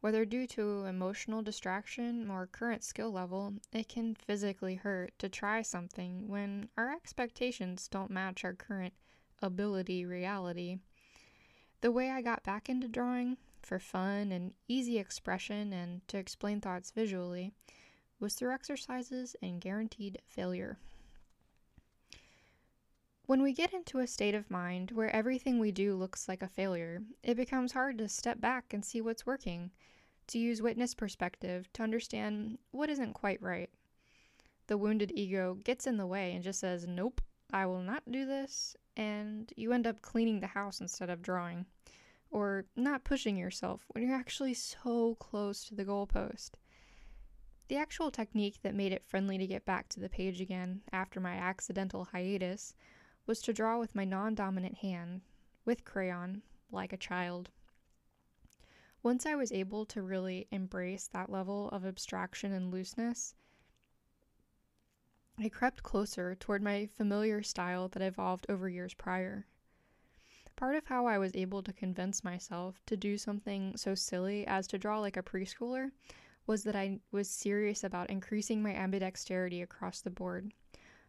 Whether 0.00 0.24
due 0.24 0.46
to 0.48 0.84
emotional 0.84 1.42
distraction 1.42 2.30
or 2.30 2.46
current 2.46 2.84
skill 2.84 3.10
level, 3.10 3.54
it 3.72 3.88
can 3.88 4.14
physically 4.14 4.74
hurt 4.74 5.18
to 5.18 5.28
try 5.28 5.62
something 5.62 6.28
when 6.28 6.68
our 6.76 6.92
expectations 6.92 7.88
don't 7.88 8.10
match 8.10 8.44
our 8.44 8.54
current 8.54 8.94
ability 9.42 10.04
reality. 10.04 10.78
The 11.80 11.92
way 11.92 12.10
I 12.10 12.22
got 12.22 12.42
back 12.42 12.68
into 12.68 12.88
drawing, 12.88 13.36
for 13.62 13.78
fun 13.78 14.32
and 14.32 14.54
easy 14.68 14.98
expression 14.98 15.72
and 15.72 16.06
to 16.08 16.18
explain 16.18 16.60
thoughts 16.60 16.90
visually, 16.90 17.52
was 18.18 18.34
through 18.34 18.52
exercises 18.52 19.36
and 19.42 19.60
guaranteed 19.60 20.20
failure. 20.26 20.78
When 23.26 23.42
we 23.42 23.52
get 23.52 23.74
into 23.74 23.98
a 23.98 24.06
state 24.06 24.36
of 24.36 24.50
mind 24.50 24.92
where 24.92 25.14
everything 25.14 25.58
we 25.58 25.72
do 25.72 25.96
looks 25.96 26.28
like 26.28 26.42
a 26.42 26.48
failure, 26.48 27.02
it 27.24 27.36
becomes 27.36 27.72
hard 27.72 27.98
to 27.98 28.08
step 28.08 28.40
back 28.40 28.72
and 28.72 28.84
see 28.84 29.00
what's 29.00 29.26
working, 29.26 29.72
to 30.28 30.38
use 30.38 30.62
witness 30.62 30.94
perspective 30.94 31.68
to 31.72 31.82
understand 31.82 32.58
what 32.70 32.88
isn't 32.88 33.14
quite 33.14 33.42
right. 33.42 33.68
The 34.68 34.78
wounded 34.78 35.12
ego 35.14 35.58
gets 35.64 35.86
in 35.86 35.96
the 35.96 36.06
way 36.06 36.32
and 36.34 36.44
just 36.44 36.60
says, 36.60 36.86
Nope, 36.86 37.20
I 37.52 37.66
will 37.66 37.82
not 37.82 38.10
do 38.10 38.26
this, 38.26 38.76
and 38.96 39.52
you 39.56 39.72
end 39.72 39.86
up 39.86 40.02
cleaning 40.02 40.40
the 40.40 40.48
house 40.48 40.80
instead 40.80 41.10
of 41.10 41.22
drawing, 41.22 41.66
or 42.30 42.66
not 42.74 43.04
pushing 43.04 43.36
yourself 43.36 43.84
when 43.88 44.04
you're 44.04 44.16
actually 44.16 44.54
so 44.54 45.14
close 45.16 45.64
to 45.64 45.74
the 45.74 45.84
goalpost. 45.84 46.52
The 47.68 47.76
actual 47.76 48.10
technique 48.10 48.60
that 48.62 48.74
made 48.74 48.92
it 48.92 49.04
friendly 49.04 49.38
to 49.38 49.46
get 49.46 49.64
back 49.64 49.88
to 49.90 50.00
the 50.00 50.08
page 50.08 50.40
again 50.40 50.82
after 50.92 51.20
my 51.20 51.34
accidental 51.34 52.04
hiatus 52.06 52.74
was 53.26 53.40
to 53.42 53.52
draw 53.52 53.78
with 53.78 53.94
my 53.94 54.04
non 54.04 54.34
dominant 54.34 54.78
hand, 54.78 55.22
with 55.64 55.84
crayon, 55.84 56.42
like 56.70 56.92
a 56.92 56.96
child. 56.96 57.50
Once 59.02 59.24
I 59.24 59.34
was 59.34 59.52
able 59.52 59.84
to 59.86 60.02
really 60.02 60.46
embrace 60.50 61.08
that 61.08 61.30
level 61.30 61.68
of 61.70 61.84
abstraction 61.84 62.52
and 62.52 62.72
looseness, 62.72 63.34
I 65.38 65.50
crept 65.50 65.82
closer 65.82 66.34
toward 66.34 66.62
my 66.62 66.86
familiar 66.86 67.42
style 67.42 67.88
that 67.88 68.02
evolved 68.02 68.46
over 68.48 68.68
years 68.70 68.94
prior. 68.94 69.46
Part 70.56 70.76
of 70.76 70.86
how 70.86 71.06
I 71.06 71.18
was 71.18 71.34
able 71.34 71.62
to 71.62 71.74
convince 71.74 72.24
myself 72.24 72.80
to 72.86 72.96
do 72.96 73.18
something 73.18 73.76
so 73.76 73.94
silly 73.94 74.46
as 74.46 74.66
to 74.68 74.78
draw 74.78 74.98
like 74.98 75.18
a 75.18 75.22
preschooler 75.22 75.90
was 76.46 76.64
that 76.64 76.74
I 76.74 77.00
was 77.12 77.28
serious 77.28 77.84
about 77.84 78.08
increasing 78.08 78.62
my 78.62 78.72
ambidexterity 78.72 79.62
across 79.62 80.00
the 80.00 80.10
board. 80.10 80.54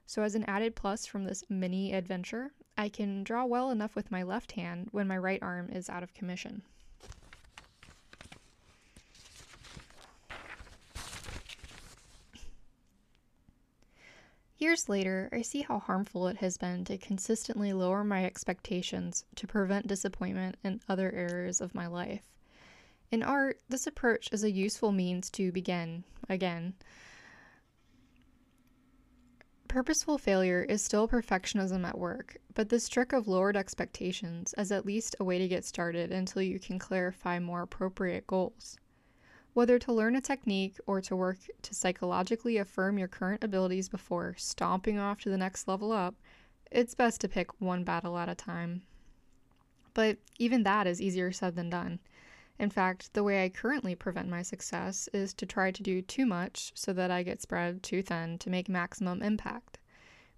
So, 0.05 0.24
as 0.24 0.36
an 0.36 0.43
added 0.43 0.75
plus 0.75 1.05
from 1.05 1.24
this 1.24 1.46
mini 1.50 1.93
adventure, 1.93 2.51
I 2.77 2.89
can 2.89 3.24
draw 3.24 3.46
well 3.46 3.72
enough 3.72 3.96
with 3.96 4.12
my 4.12 4.24
left 4.24 4.53
hand 4.53 4.89
when 4.91 5.07
my 5.07 5.17
right 5.17 5.41
arm 5.41 5.69
is 5.69 5.89
out 5.89 6.03
of 6.03 6.13
commission. 6.13 6.63
Years 14.58 14.90
later, 14.90 15.30
I 15.32 15.44
see 15.44 15.62
how 15.62 15.80
harmful 15.80 16.28
it 16.28 16.38
has 16.38 16.58
been 16.58 16.84
to 16.86 16.98
consistently 16.98 17.74
lower 17.74 18.04
my 18.04 18.26
expectations 18.26 19.24
to 19.36 19.48
prevent 19.48 19.88
disappointment 19.88 20.58
in 20.64 20.82
other 20.90 21.12
areas 21.12 21.62
of 21.62 21.76
my 21.76 21.88
life. 21.88 22.24
In 23.12 23.24
art, 23.24 23.60
this 23.70 23.88
approach 23.88 24.30
is 24.32 24.44
a 24.44 24.52
useful 24.52 24.92
means 24.92 25.30
to 25.32 25.52
begin 25.52 26.04
again 26.28 26.74
Purposeful 29.68 30.18
failure 30.18 30.64
is 30.64 30.82
still 30.82 31.10
perfectionism 31.10 31.86
at 31.86 31.98
work, 31.98 32.38
but 32.54 32.70
this 32.70 32.88
trick 32.88 33.12
of 33.12 33.28
lowered 33.28 33.58
expectations 33.58 34.54
is 34.58 34.72
at 34.72 34.86
least 34.86 35.16
a 35.20 35.26
way 35.26 35.38
to 35.38 35.48
get 35.48 35.66
started 35.66 36.12
until 36.12 36.42
you 36.42 36.58
can 36.58 36.80
clarify 36.80 37.38
more 37.38 37.64
appropriate 37.64 38.26
goals. 38.26 38.78
Whether 39.58 39.80
to 39.80 39.92
learn 39.92 40.16
a 40.16 40.22
technique 40.22 40.80
or 40.86 41.02
to 41.02 41.16
work 41.16 41.40
to 41.64 41.74
psychologically 41.74 42.58
affirm 42.58 43.00
your 43.00 43.08
current 43.08 43.44
abilities 43.44 43.90
before 43.90 44.36
stomping 44.38 45.00
off 45.00 45.22
to 45.22 45.32
the 45.32 45.38
next 45.38 45.68
level 45.68 45.92
up, 45.92 46.14
it's 46.70 46.94
best 46.94 47.22
to 47.22 47.28
pick 47.28 47.60
one 47.60 47.84
battle 47.84 48.20
at 48.20 48.30
a 48.30 48.36
time. 48.36 48.84
But 49.96 50.20
even 50.38 50.62
that 50.62 50.86
is 50.86 51.02
easier 51.02 51.32
said 51.32 51.56
than 51.56 51.72
done. 51.72 51.98
In 52.60 52.70
fact, 52.70 53.16
the 53.16 53.24
way 53.24 53.44
I 53.44 53.50
currently 53.50 53.96
prevent 53.96 54.30
my 54.30 54.44
success 54.44 55.10
is 55.12 55.34
to 55.34 55.48
try 55.48 55.72
to 55.72 55.82
do 55.82 56.04
too 56.04 56.28
much 56.28 56.72
so 56.76 56.94
that 56.94 57.10
I 57.10 57.24
get 57.24 57.42
spread 57.42 57.82
too 57.82 58.04
thin 58.04 58.38
to 58.38 58.52
make 58.52 58.70
maximum 58.70 59.24
impact. 59.24 59.80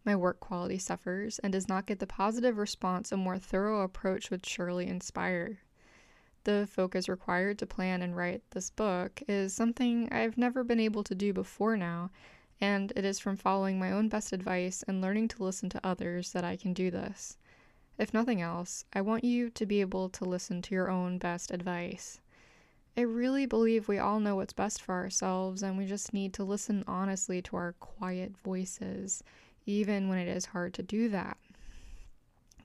My 0.05 0.15
work 0.15 0.39
quality 0.39 0.77
suffers 0.77 1.39
and 1.39 1.51
does 1.51 1.67
not 1.67 1.87
get 1.87 1.99
the 1.99 2.07
positive 2.07 2.57
response 2.57 3.11
a 3.11 3.17
more 3.17 3.37
thorough 3.37 3.81
approach 3.81 4.31
would 4.31 4.45
surely 4.45 4.87
inspire. 4.87 5.59
The 6.45 6.67
focus 6.71 7.09
required 7.09 7.59
to 7.59 7.65
plan 7.65 8.01
and 8.01 8.15
write 8.15 8.41
this 8.51 8.69
book 8.69 9.21
is 9.27 9.53
something 9.53 10.07
I've 10.11 10.37
never 10.37 10.63
been 10.63 10.79
able 10.79 11.03
to 11.03 11.13
do 11.13 11.33
before 11.33 11.75
now, 11.75 12.11
and 12.61 12.93
it 12.95 13.03
is 13.03 13.19
from 13.19 13.35
following 13.35 13.77
my 13.77 13.91
own 13.91 14.07
best 14.07 14.31
advice 14.31 14.83
and 14.87 15.01
learning 15.01 15.27
to 15.29 15.43
listen 15.43 15.69
to 15.69 15.85
others 15.85 16.31
that 16.31 16.43
I 16.43 16.55
can 16.55 16.73
do 16.73 16.89
this. 16.89 17.37
If 17.97 18.13
nothing 18.13 18.41
else, 18.41 18.85
I 18.93 19.01
want 19.01 19.25
you 19.25 19.49
to 19.49 19.65
be 19.65 19.81
able 19.81 20.07
to 20.09 20.23
listen 20.23 20.61
to 20.61 20.75
your 20.75 20.89
own 20.89 21.17
best 21.17 21.51
advice. 21.51 22.21
I 22.95 23.01
really 23.01 23.45
believe 23.45 23.87
we 23.87 23.97
all 23.97 24.21
know 24.21 24.37
what's 24.37 24.53
best 24.53 24.81
for 24.81 24.95
ourselves, 24.95 25.61
and 25.61 25.77
we 25.77 25.85
just 25.85 26.13
need 26.13 26.33
to 26.35 26.45
listen 26.45 26.85
honestly 26.87 27.41
to 27.43 27.57
our 27.57 27.73
quiet 27.79 28.37
voices, 28.37 29.23
even 29.65 30.07
when 30.07 30.17
it 30.17 30.29
is 30.29 30.47
hard 30.47 30.73
to 30.75 30.83
do 30.83 31.09
that. 31.09 31.37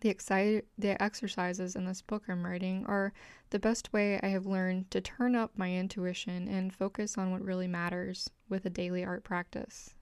The, 0.04 0.12
exci- 0.12 0.64
the 0.76 1.02
exercises 1.02 1.74
in 1.74 1.86
this 1.86 2.02
book 2.02 2.24
I'm 2.28 2.44
writing 2.44 2.84
are 2.86 3.14
the 3.48 3.58
best 3.58 3.90
way 3.90 4.20
I 4.22 4.26
have 4.26 4.44
learned 4.44 4.90
to 4.90 5.00
turn 5.00 5.34
up 5.34 5.52
my 5.56 5.72
intuition 5.72 6.46
and 6.46 6.74
focus 6.74 7.16
on 7.16 7.30
what 7.30 7.42
really 7.42 7.68
matters 7.68 8.28
with 8.50 8.66
a 8.66 8.70
daily 8.70 9.02
art 9.02 9.24
practice. 9.24 9.94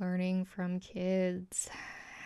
learning 0.00 0.46
from 0.46 0.80
kids. 0.80 1.68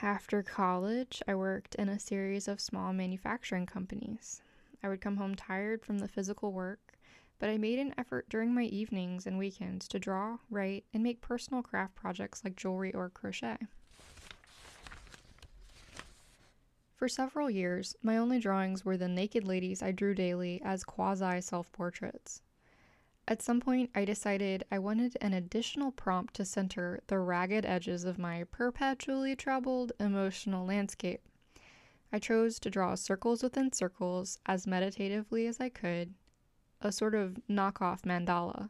after 0.01 0.45
college, 0.45 1.21
I 1.27 1.35
worked 1.35 1.75
in 1.75 1.89
a 1.89 1.99
series 1.99 2.47
of 2.47 2.61
small 2.61 2.93
manufacturing 2.93 3.67
companies. 3.67 4.43
I 4.81 4.89
would 4.89 5.01
come 5.01 5.17
home 5.17 5.35
tired 5.35 5.85
from 5.85 5.99
the 5.99 6.07
physical 6.07 6.53
work, 6.53 6.97
but 7.41 7.49
I 7.49 7.59
made 7.59 7.81
an 7.81 7.95
effort 7.99 8.29
during 8.29 8.55
my 8.55 8.63
evenings 8.63 9.27
and 9.27 9.39
weekends 9.39 9.89
to 9.89 9.99
draw, 9.99 10.39
write, 10.49 10.85
and 10.95 11.03
make 11.03 11.21
personal 11.21 11.65
craft 11.65 11.97
projects 11.97 12.45
like 12.45 12.55
jewelry 12.55 12.95
or 12.95 13.09
crochet. 13.09 13.59
For 17.01 17.09
several 17.09 17.49
years, 17.49 17.97
my 18.03 18.19
only 18.19 18.39
drawings 18.39 18.85
were 18.85 18.99
the 18.99 19.09
naked 19.09 19.43
ladies 19.43 19.81
I 19.81 19.91
drew 19.91 20.15
daily 20.15 20.61
as 20.63 20.85
quasi 20.85 21.41
self 21.41 21.73
portraits. 21.73 22.43
At 23.27 23.41
some 23.41 23.59
point, 23.59 23.89
I 23.95 24.05
decided 24.05 24.65
I 24.71 24.81
wanted 24.81 25.17
an 25.23 25.33
additional 25.33 25.93
prompt 25.93 26.35
to 26.35 26.45
center 26.45 27.01
the 27.07 27.19
ragged 27.19 27.65
edges 27.65 28.05
of 28.05 28.19
my 28.19 28.45
perpetually 28.45 29.35
troubled 29.35 29.93
emotional 29.99 30.67
landscape. 30.67 31.23
I 32.13 32.19
chose 32.19 32.61
to 32.61 32.71
draw 32.71 32.95
circles 32.97 33.43
within 33.43 33.73
circles 33.73 34.39
as 34.45 34.67
meditatively 34.67 35.47
as 35.47 35.59
I 35.59 35.71
could, 35.71 36.13
a 36.83 36.93
sort 36.93 37.15
of 37.15 37.41
knockoff 37.49 38.03
mandala. 38.03 38.69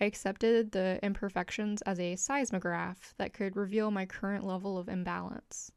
I 0.00 0.06
accepted 0.06 0.72
the 0.72 0.98
imperfections 1.02 1.82
as 1.82 2.00
a 2.00 2.16
seismograph 2.16 3.12
that 3.18 3.34
could 3.34 3.56
reveal 3.56 3.90
my 3.90 4.06
current 4.06 4.42
level 4.42 4.78
of 4.78 4.88
imbalance. 4.88 5.70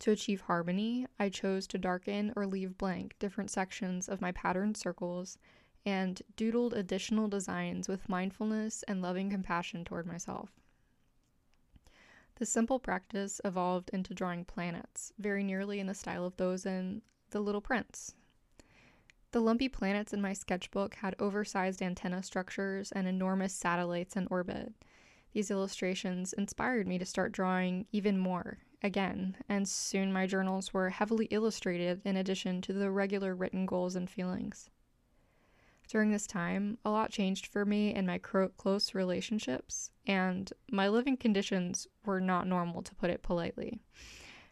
To 0.00 0.12
achieve 0.12 0.42
harmony, 0.42 1.06
I 1.18 1.28
chose 1.28 1.66
to 1.68 1.78
darken 1.78 2.32
or 2.36 2.46
leave 2.46 2.78
blank 2.78 3.16
different 3.18 3.50
sections 3.50 4.08
of 4.08 4.20
my 4.20 4.32
patterned 4.32 4.76
circles 4.76 5.38
and 5.84 6.22
doodled 6.36 6.74
additional 6.74 7.28
designs 7.28 7.88
with 7.88 8.08
mindfulness 8.08 8.84
and 8.86 9.02
loving 9.02 9.30
compassion 9.30 9.84
toward 9.84 10.06
myself. 10.06 10.50
The 12.36 12.46
simple 12.46 12.78
practice 12.78 13.40
evolved 13.44 13.90
into 13.92 14.14
drawing 14.14 14.44
planets, 14.44 15.12
very 15.18 15.42
nearly 15.42 15.80
in 15.80 15.88
the 15.88 15.94
style 15.94 16.24
of 16.24 16.36
those 16.36 16.64
in 16.64 17.02
The 17.30 17.40
Little 17.40 17.60
Prince. 17.60 18.14
The 19.32 19.40
lumpy 19.40 19.68
planets 19.68 20.12
in 20.12 20.22
my 20.22 20.32
sketchbook 20.32 20.94
had 20.94 21.16
oversized 21.18 21.82
antenna 21.82 22.22
structures 22.22 22.92
and 22.92 23.08
enormous 23.08 23.52
satellites 23.52 24.16
in 24.16 24.28
orbit. 24.30 24.72
These 25.32 25.50
illustrations 25.50 26.32
inspired 26.32 26.86
me 26.86 26.98
to 26.98 27.04
start 27.04 27.32
drawing 27.32 27.86
even 27.90 28.16
more, 28.18 28.58
again, 28.82 29.36
and 29.48 29.68
soon 29.68 30.12
my 30.12 30.26
journals 30.26 30.72
were 30.72 30.90
heavily 30.90 31.26
illustrated 31.26 32.00
in 32.04 32.16
addition 32.16 32.60
to 32.62 32.72
the 32.72 32.90
regular 32.90 33.34
written 33.34 33.66
goals 33.66 33.96
and 33.96 34.08
feelings. 34.08 34.70
During 35.88 36.10
this 36.10 36.26
time, 36.26 36.76
a 36.84 36.90
lot 36.90 37.10
changed 37.10 37.46
for 37.46 37.64
me 37.64 37.94
in 37.94 38.04
my 38.04 38.18
close 38.18 38.94
relationships, 38.94 39.90
and 40.06 40.52
my 40.70 40.86
living 40.86 41.16
conditions 41.16 41.86
were 42.04 42.20
not 42.20 42.46
normal, 42.46 42.82
to 42.82 42.94
put 42.94 43.10
it 43.10 43.22
politely. 43.22 43.80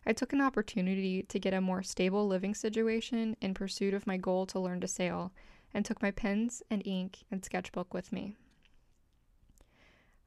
I 0.07 0.13
took 0.13 0.33
an 0.33 0.41
opportunity 0.41 1.25
to 1.25 1.39
get 1.39 1.53
a 1.53 1.61
more 1.61 1.83
stable 1.83 2.27
living 2.27 2.55
situation 2.55 3.37
in 3.43 3.53
pursuit 3.55 3.93
of 3.93 4.07
my 4.07 4.17
goal 4.17 4.47
to 4.47 4.61
learn 4.61 4.81
to 4.81 4.89
sail, 4.89 5.33
and 5.75 5.85
took 5.85 6.01
my 6.01 6.11
pens 6.11 6.63
and 6.71 6.81
ink 6.87 7.25
and 7.31 7.45
sketchbook 7.45 7.93
with 7.93 8.13
me. 8.13 8.35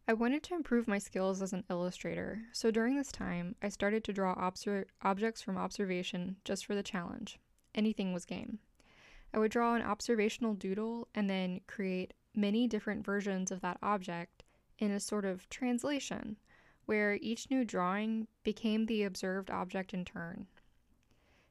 I 0.10 0.14
wanted 0.14 0.42
to 0.42 0.56
improve 0.56 0.88
my 0.88 0.98
skills 0.98 1.40
as 1.40 1.54
an 1.54 1.66
illustrator, 1.70 2.42
so 2.52 2.72
during 2.72 2.98
this 2.98 3.12
time, 3.12 3.54
I 3.62 3.70
started 3.70 4.04
to 4.06 4.12
draw 4.12 4.34
obser- 4.34 4.88
objects 5.04 5.44
from 5.44 5.56
observation 5.56 6.38
just 6.44 6.66
for 6.66 6.74
the 6.74 6.82
challenge. 6.82 7.38
Anything 7.76 8.12
was 8.12 8.26
game. 8.26 8.58
I 9.36 9.38
would 9.38 9.52
draw 9.52 9.76
an 9.76 9.84
observational 9.84 10.56
doodle 10.56 11.08
and 11.14 11.30
then 11.30 11.62
create 11.68 12.16
many 12.34 12.68
different 12.68 13.06
versions 13.06 13.52
of 13.52 13.62
that 13.62 13.78
object 13.84 14.42
in 14.80 14.90
a 14.90 15.00
sort 15.00 15.26
of 15.26 15.48
translation, 15.48 16.38
where 16.88 17.20
each 17.22 17.52
new 17.52 17.64
drawing 17.64 18.28
became 18.42 18.88
the 18.88 19.04
observed 19.04 19.52
object 19.52 19.94
in 19.94 20.06
turn. 20.06 20.48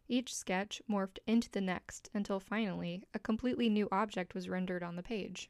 Each 0.09 0.35
sketch 0.35 0.83
morphed 0.91 1.21
into 1.29 1.49
the 1.49 1.61
next 1.61 2.11
until 2.13 2.41
finally 2.41 3.05
a 3.15 3.21
completely 3.21 3.69
new 3.69 3.87
object 3.93 4.35
was 4.35 4.49
rendered 4.49 4.83
on 4.83 4.97
the 4.97 5.03
page. 5.05 5.49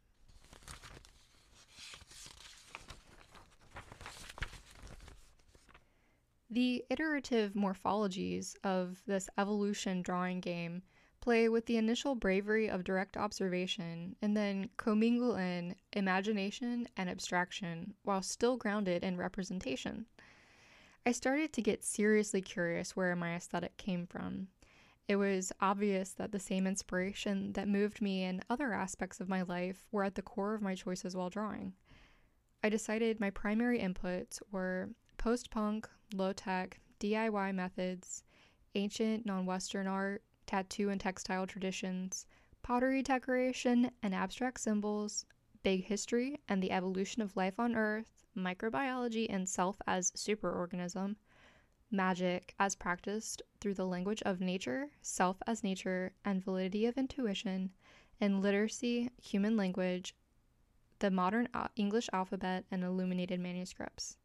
The 6.51 6.83
iterative 6.89 7.53
morphologies 7.53 8.57
of 8.65 9.03
this 9.07 9.29
evolution 9.37 10.01
drawing 10.01 10.41
game 10.41 10.83
play 11.21 11.49
with 11.49 11.67
the 11.67 11.77
initial 11.77 12.15
bravery 12.15 12.71
of 12.71 12.85
direct 12.85 13.19
observation 13.19 14.17
and 14.23 14.35
then 14.35 14.71
commingle 14.79 15.37
in 15.37 15.75
imagination 15.93 16.89
and 16.97 17.11
abstraction 17.11 17.93
while 18.03 18.23
still 18.23 18.57
grounded 18.57 19.05
in 19.05 19.19
representation. 19.19 20.07
I 21.05 21.13
started 21.13 21.53
to 21.53 21.63
get 21.63 21.85
seriously 21.85 22.41
curious 22.41 22.97
where 22.97 23.15
my 23.15 23.35
aesthetic 23.35 23.77
came 23.77 24.07
from. 24.07 24.49
It 25.07 25.17
was 25.17 25.53
obvious 25.61 26.13
that 26.13 26.33
the 26.33 26.39
same 26.39 26.67
inspiration 26.67 27.53
that 27.55 27.69
moved 27.69 28.01
me 28.01 28.25
in 28.25 28.43
other 28.49 28.73
aspects 28.73 29.21
of 29.21 29.29
my 29.29 29.43
life 29.43 29.87
were 29.93 30.05
at 30.05 30.15
the 30.15 30.23
core 30.23 30.55
of 30.55 30.63
my 30.63 30.75
choices 30.75 31.15
while 31.15 31.31
drawing. 31.31 31.75
I 32.63 32.71
decided 32.71 33.21
my 33.21 33.31
primary 33.31 33.81
inputs 33.81 34.41
were 34.51 34.91
post 35.17 35.51
punk, 35.51 35.89
low 36.13 36.33
tech, 36.33 36.81
DIY 37.01 37.55
methods, 37.55 38.23
ancient 38.75 39.27
non 39.27 39.47
Western 39.47 39.87
art, 39.87 40.23
tattoo 40.47 40.91
and 40.91 41.01
textile 41.01 41.47
traditions, 41.47 42.27
pottery 42.63 43.03
decoration 43.03 43.91
and 44.03 44.15
abstract 44.15 44.61
symbols, 44.61 45.25
big 45.63 45.85
history 45.85 46.41
and 46.49 46.63
the 46.63 46.71
evolution 46.71 47.23
of 47.23 47.37
life 47.37 47.59
on 47.59 47.75
Earth, 47.75 48.27
microbiology 48.37 49.27
and 49.29 49.49
self 49.49 49.81
as 49.87 50.11
superorganism, 50.13 51.17
magic 51.91 52.55
as 52.59 52.77
practiced 52.77 53.41
through 53.61 53.75
the 53.75 53.87
language 53.87 54.23
of 54.23 54.41
nature, 54.41 54.91
self 55.01 55.39
as 55.47 55.65
nature, 55.65 56.13
and 56.25 56.45
validity 56.45 56.85
of 56.85 56.99
intuition, 56.99 57.71
and 58.21 58.43
literacy, 58.43 59.11
human 59.23 59.57
language, 59.57 60.15
the 60.99 61.11
modern 61.11 61.49
uh, 61.55 61.69
English 61.77 62.11
alphabet, 62.13 62.67
and 62.71 62.85
illuminated 62.85 63.41
manuscripts. 63.41 64.18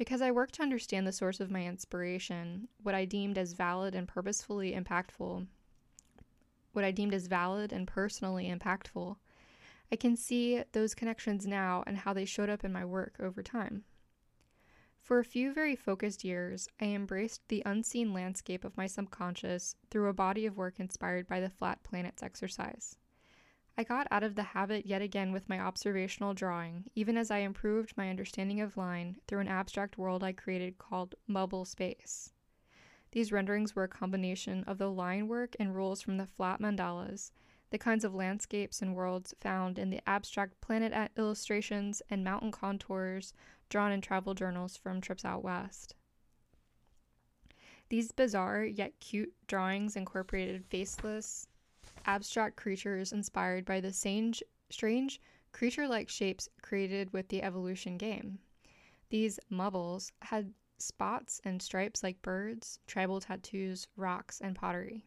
Because 0.00 0.22
I 0.22 0.30
worked 0.30 0.54
to 0.54 0.62
understand 0.62 1.06
the 1.06 1.12
source 1.12 1.40
of 1.40 1.50
my 1.50 1.66
inspiration, 1.66 2.68
what 2.82 2.94
I 2.94 3.04
deemed 3.04 3.36
as 3.36 3.52
valid 3.52 3.94
and 3.94 4.08
purposefully 4.08 4.72
impactful, 4.72 5.46
what 6.72 6.86
I 6.86 6.90
deemed 6.90 7.12
as 7.12 7.26
valid 7.26 7.70
and 7.70 7.86
personally 7.86 8.50
impactful, 8.50 9.16
I 9.92 9.96
can 9.96 10.16
see 10.16 10.62
those 10.72 10.94
connections 10.94 11.46
now 11.46 11.84
and 11.86 11.98
how 11.98 12.14
they 12.14 12.24
showed 12.24 12.48
up 12.48 12.64
in 12.64 12.72
my 12.72 12.82
work 12.82 13.16
over 13.20 13.42
time. 13.42 13.84
For 15.02 15.18
a 15.18 15.24
few 15.24 15.52
very 15.52 15.76
focused 15.76 16.24
years, 16.24 16.66
I 16.80 16.86
embraced 16.86 17.46
the 17.48 17.62
unseen 17.66 18.14
landscape 18.14 18.64
of 18.64 18.78
my 18.78 18.86
subconscious 18.86 19.76
through 19.90 20.08
a 20.08 20.14
body 20.14 20.46
of 20.46 20.56
work 20.56 20.80
inspired 20.80 21.28
by 21.28 21.40
the 21.40 21.50
Flat 21.50 21.82
Planets 21.82 22.22
exercise. 22.22 22.96
I 23.80 23.82
got 23.82 24.08
out 24.10 24.22
of 24.22 24.34
the 24.34 24.42
habit 24.42 24.84
yet 24.84 25.00
again 25.00 25.32
with 25.32 25.48
my 25.48 25.58
observational 25.58 26.34
drawing, 26.34 26.90
even 26.94 27.16
as 27.16 27.30
I 27.30 27.38
improved 27.38 27.96
my 27.96 28.10
understanding 28.10 28.60
of 28.60 28.76
line 28.76 29.16
through 29.26 29.38
an 29.38 29.48
abstract 29.48 29.96
world 29.96 30.22
I 30.22 30.32
created 30.32 30.76
called 30.76 31.14
Bubble 31.26 31.64
Space. 31.64 32.30
These 33.12 33.32
renderings 33.32 33.74
were 33.74 33.84
a 33.84 33.88
combination 33.88 34.64
of 34.64 34.76
the 34.76 34.90
line 34.90 35.28
work 35.28 35.56
and 35.58 35.74
rules 35.74 36.02
from 36.02 36.18
the 36.18 36.26
flat 36.26 36.60
mandalas, 36.60 37.32
the 37.70 37.78
kinds 37.78 38.04
of 38.04 38.14
landscapes 38.14 38.82
and 38.82 38.94
worlds 38.94 39.32
found 39.40 39.78
in 39.78 39.88
the 39.88 40.06
abstract 40.06 40.60
planet 40.60 41.10
illustrations 41.16 42.02
and 42.10 42.22
mountain 42.22 42.52
contours 42.52 43.32
drawn 43.70 43.92
in 43.92 44.02
travel 44.02 44.34
journals 44.34 44.76
from 44.76 45.00
trips 45.00 45.24
out 45.24 45.42
west. 45.42 45.94
These 47.88 48.12
bizarre 48.12 48.62
yet 48.62 49.00
cute 49.00 49.32
drawings 49.46 49.96
incorporated 49.96 50.66
faceless, 50.66 51.46
abstract 52.10 52.56
creatures 52.56 53.12
inspired 53.12 53.64
by 53.64 53.80
the 53.80 53.92
strange, 53.92 54.42
strange 54.68 55.20
creature 55.52 55.86
like 55.86 56.08
shapes 56.08 56.48
created 56.60 57.12
with 57.12 57.28
the 57.28 57.40
evolution 57.40 57.96
game. 57.96 58.40
These 59.10 59.38
mubbles 59.48 60.10
had 60.22 60.52
spots 60.78 61.40
and 61.44 61.62
stripes 61.62 62.02
like 62.02 62.20
birds, 62.20 62.80
tribal 62.88 63.20
tattoos, 63.20 63.86
rocks, 63.96 64.40
and 64.40 64.56
pottery. 64.56 65.04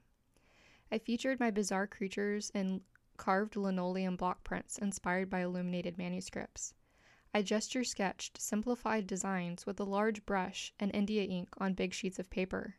I 0.94 0.98
featured 0.98 1.42
my 1.42 1.52
bizarre 1.52 1.88
creatures 1.88 2.52
in 2.56 2.80
carved 3.18 3.58
linoleum 3.58 4.16
block 4.16 4.46
prints 4.46 4.78
inspired 4.78 5.30
by 5.30 5.42
illuminated 5.42 5.98
manuscripts. 5.98 6.74
I 7.34 7.42
gesture 7.42 7.84
sketched 7.84 8.40
simplified 8.40 9.08
designs 9.08 9.66
with 9.66 9.78
a 9.82 9.84
large 9.84 10.26
brush 10.26 10.74
and 10.80 10.90
India 10.94 11.24
ink 11.24 11.50
on 11.58 11.74
big 11.74 11.94
sheets 11.94 12.18
of 12.18 12.30
paper. 12.30 12.76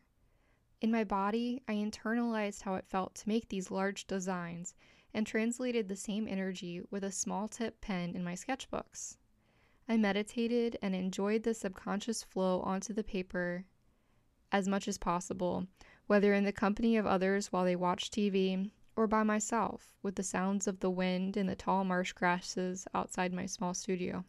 In 0.80 0.90
my 0.90 1.04
body, 1.04 1.62
I 1.68 1.74
internalized 1.74 2.62
how 2.62 2.74
it 2.74 2.86
felt 2.86 3.14
to 3.16 3.28
make 3.28 3.48
these 3.48 3.70
large 3.70 4.06
designs 4.06 4.74
and 5.14 5.26
translated 5.26 5.88
the 5.88 5.96
same 5.96 6.26
energy 6.28 6.82
with 6.90 7.04
a 7.04 7.12
small 7.12 7.48
tip 7.48 7.80
pen 7.80 8.14
in 8.14 8.24
my 8.24 8.34
sketchbooks. 8.34 9.16
I 9.88 9.96
meditated 9.96 10.78
and 10.82 10.94
enjoyed 10.94 11.42
the 11.42 11.54
subconscious 11.54 12.22
flow 12.22 12.60
onto 12.60 12.92
the 12.92 13.04
paper 13.04 13.66
as 14.50 14.68
much 14.68 14.88
as 14.88 14.98
possible, 14.98 15.66
whether 16.06 16.34
in 16.34 16.44
the 16.44 16.52
company 16.52 16.96
of 16.96 17.06
others 17.06 17.52
while 17.52 17.64
they 17.64 17.76
watched 17.76 18.14
TV 18.14 18.70
or 18.96 19.06
by 19.06 19.22
myself 19.22 19.90
with 20.02 20.16
the 20.16 20.22
sounds 20.22 20.66
of 20.66 20.80
the 20.80 20.90
wind 20.90 21.36
and 21.36 21.48
the 21.48 21.56
tall 21.56 21.84
marsh 21.84 22.12
grasses 22.12 22.86
outside 22.94 23.32
my 23.32 23.46
small 23.46 23.74
studio. 23.74 24.24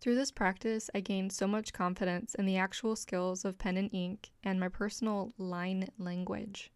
Through 0.00 0.14
this 0.14 0.30
practice, 0.30 0.88
I 0.94 1.00
gained 1.00 1.30
so 1.30 1.46
much 1.46 1.74
confidence 1.74 2.34
in 2.34 2.46
the 2.46 2.56
actual 2.56 2.96
skills 2.96 3.44
of 3.44 3.58
pen 3.58 3.76
and 3.76 3.92
ink 3.92 4.30
and 4.42 4.58
my 4.58 4.68
personal 4.68 5.34
line 5.36 5.90
language. 5.98 6.72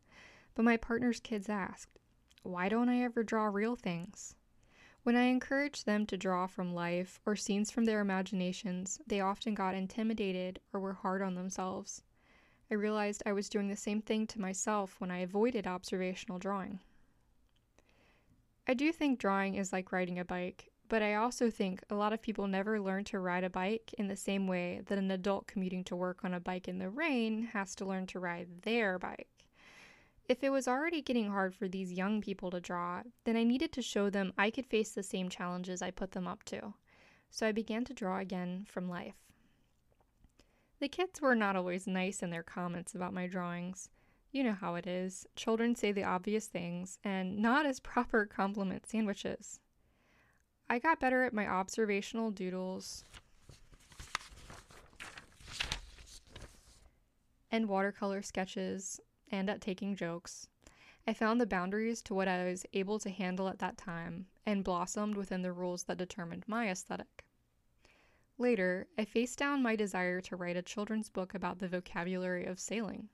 But 0.54 0.66
my 0.66 0.76
partner's 0.76 1.20
kids 1.20 1.48
asked, 1.48 1.98
Why 2.42 2.68
don't 2.68 2.90
I 2.90 3.02
ever 3.02 3.22
draw 3.22 3.46
real 3.46 3.76
things? 3.76 4.34
When 5.04 5.16
I 5.16 5.24
encouraged 5.24 5.86
them 5.86 6.04
to 6.06 6.18
draw 6.18 6.46
from 6.46 6.74
life 6.74 7.18
or 7.24 7.34
scenes 7.34 7.70
from 7.70 7.86
their 7.86 8.00
imaginations, 8.00 9.00
they 9.06 9.22
often 9.22 9.54
got 9.54 9.74
intimidated 9.74 10.60
or 10.74 10.80
were 10.80 10.92
hard 10.92 11.22
on 11.22 11.34
themselves. 11.34 12.02
I 12.70 12.74
realized 12.74 13.22
I 13.24 13.32
was 13.32 13.48
doing 13.48 13.68
the 13.68 13.76
same 13.76 14.02
thing 14.02 14.26
to 14.28 14.40
myself 14.40 15.00
when 15.00 15.10
I 15.10 15.18
avoided 15.18 15.66
observational 15.66 16.38
drawing. 16.38 16.80
I 18.66 18.74
do 18.74 18.92
think 18.92 19.18
drawing 19.18 19.54
is 19.54 19.72
like 19.72 19.92
riding 19.92 20.18
a 20.18 20.24
bike, 20.26 20.70
but 20.88 21.02
I 21.02 21.14
also 21.14 21.50
think 21.50 21.82
a 21.88 21.94
lot 21.94 22.12
of 22.12 22.22
people 22.22 22.46
never 22.46 22.80
learn 22.80 23.04
to 23.04 23.18
ride 23.18 23.44
a 23.44 23.50
bike 23.50 23.94
in 23.98 24.08
the 24.08 24.16
same 24.16 24.46
way 24.46 24.82
that 24.86 24.98
an 24.98 25.10
adult 25.10 25.46
commuting 25.46 25.84
to 25.84 25.96
work 25.96 26.24
on 26.24 26.34
a 26.34 26.40
bike 26.40 26.68
in 26.68 26.78
the 26.78 26.90
rain 26.90 27.48
has 27.52 27.74
to 27.76 27.84
learn 27.84 28.06
to 28.08 28.20
ride 28.20 28.62
their 28.62 28.98
bike. 28.98 29.28
If 30.26 30.42
it 30.42 30.50
was 30.50 30.66
already 30.66 31.02
getting 31.02 31.30
hard 31.30 31.54
for 31.54 31.68
these 31.68 31.92
young 31.92 32.20
people 32.20 32.50
to 32.50 32.60
draw, 32.60 33.02
then 33.24 33.36
I 33.36 33.44
needed 33.44 33.72
to 33.72 33.82
show 33.82 34.08
them 34.08 34.32
I 34.38 34.50
could 34.50 34.66
face 34.66 34.92
the 34.92 35.02
same 35.02 35.28
challenges 35.28 35.82
I 35.82 35.90
put 35.90 36.12
them 36.12 36.26
up 36.26 36.44
to. 36.44 36.74
So 37.30 37.46
I 37.46 37.52
began 37.52 37.84
to 37.84 37.94
draw 37.94 38.18
again 38.18 38.64
from 38.68 38.88
life. 38.88 39.16
The 40.80 40.88
kids 40.88 41.20
were 41.20 41.34
not 41.34 41.56
always 41.56 41.86
nice 41.86 42.22
in 42.22 42.30
their 42.30 42.42
comments 42.42 42.94
about 42.94 43.12
my 43.12 43.26
drawings. 43.26 43.90
You 44.32 44.44
know 44.44 44.52
how 44.52 44.74
it 44.74 44.86
is. 44.86 45.26
Children 45.36 45.76
say 45.76 45.92
the 45.92 46.04
obvious 46.04 46.46
things, 46.46 46.98
and 47.04 47.38
not 47.38 47.66
as 47.66 47.80
proper 47.80 48.26
compliment 48.26 48.86
sandwiches. 48.86 49.60
I 50.68 50.78
got 50.78 51.00
better 51.00 51.24
at 51.24 51.34
my 51.34 51.46
observational 51.46 52.30
doodles 52.30 53.04
and 57.50 57.68
watercolor 57.68 58.22
sketches 58.22 59.00
and 59.30 59.48
at 59.48 59.60
taking 59.60 59.94
jokes. 59.94 60.48
I 61.06 61.12
found 61.12 61.40
the 61.40 61.46
boundaries 61.46 62.00
to 62.02 62.14
what 62.14 62.28
I 62.28 62.44
was 62.44 62.64
able 62.72 62.98
to 63.00 63.10
handle 63.10 63.48
at 63.48 63.58
that 63.58 63.76
time 63.76 64.26
and 64.46 64.64
blossomed 64.64 65.16
within 65.16 65.42
the 65.42 65.52
rules 65.52 65.84
that 65.84 65.98
determined 65.98 66.44
my 66.48 66.70
aesthetic. 66.70 67.24
Later, 68.38 68.88
I 68.98 69.04
faced 69.04 69.38
down 69.38 69.62
my 69.62 69.76
desire 69.76 70.20
to 70.22 70.36
write 70.36 70.56
a 70.56 70.62
children's 70.62 71.08
book 71.08 71.34
about 71.34 71.58
the 71.58 71.68
vocabulary 71.68 72.46
of 72.46 72.58
sailing. 72.58 73.08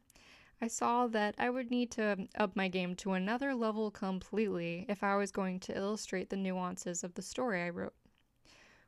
I 0.62 0.68
saw 0.68 1.06
that 1.06 1.34
I 1.38 1.48
would 1.48 1.70
need 1.70 1.90
to 1.92 2.28
up 2.34 2.54
my 2.54 2.68
game 2.68 2.94
to 2.96 3.12
another 3.12 3.54
level 3.54 3.90
completely 3.90 4.84
if 4.90 5.02
I 5.02 5.16
was 5.16 5.32
going 5.32 5.58
to 5.60 5.76
illustrate 5.76 6.28
the 6.28 6.36
nuances 6.36 7.02
of 7.02 7.14
the 7.14 7.22
story 7.22 7.62
I 7.62 7.70
wrote. 7.70 7.94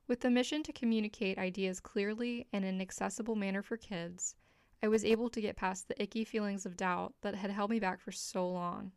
With 0.07 0.21
the 0.21 0.29
mission 0.29 0.63
to 0.65 0.73
communicate 0.73 1.39
ideas 1.39 1.81
clearly 1.81 2.47
and 2.53 2.65
in 2.65 2.75
an 2.75 2.81
accessible 2.83 3.37
manner 3.37 3.63
for 3.63 3.79
kids, 3.79 4.35
I 4.83 4.89
was 4.89 5.05
able 5.05 5.31
to 5.31 5.41
get 5.41 5.57
past 5.57 5.89
the 5.89 6.03
icky 6.03 6.25
feelings 6.25 6.67
of 6.67 6.77
doubt 6.77 7.15
that 7.23 7.37
had 7.37 7.51
held 7.51 7.71
me 7.71 7.81
back 7.81 8.01
for 8.01 8.13
so 8.13 8.47
long. 8.47 8.93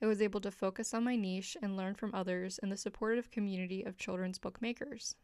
I 0.00 0.06
was 0.06 0.22
able 0.22 0.40
to 0.42 0.52
focus 0.52 0.94
on 0.94 1.02
my 1.02 1.16
niche 1.16 1.56
and 1.62 1.76
learn 1.76 1.94
from 1.94 2.14
others 2.14 2.58
in 2.58 2.68
the 2.68 2.76
supportive 2.76 3.32
community 3.32 3.82
of 3.82 3.96
children's 3.96 4.38
book 4.38 4.62
makers. 4.62 5.16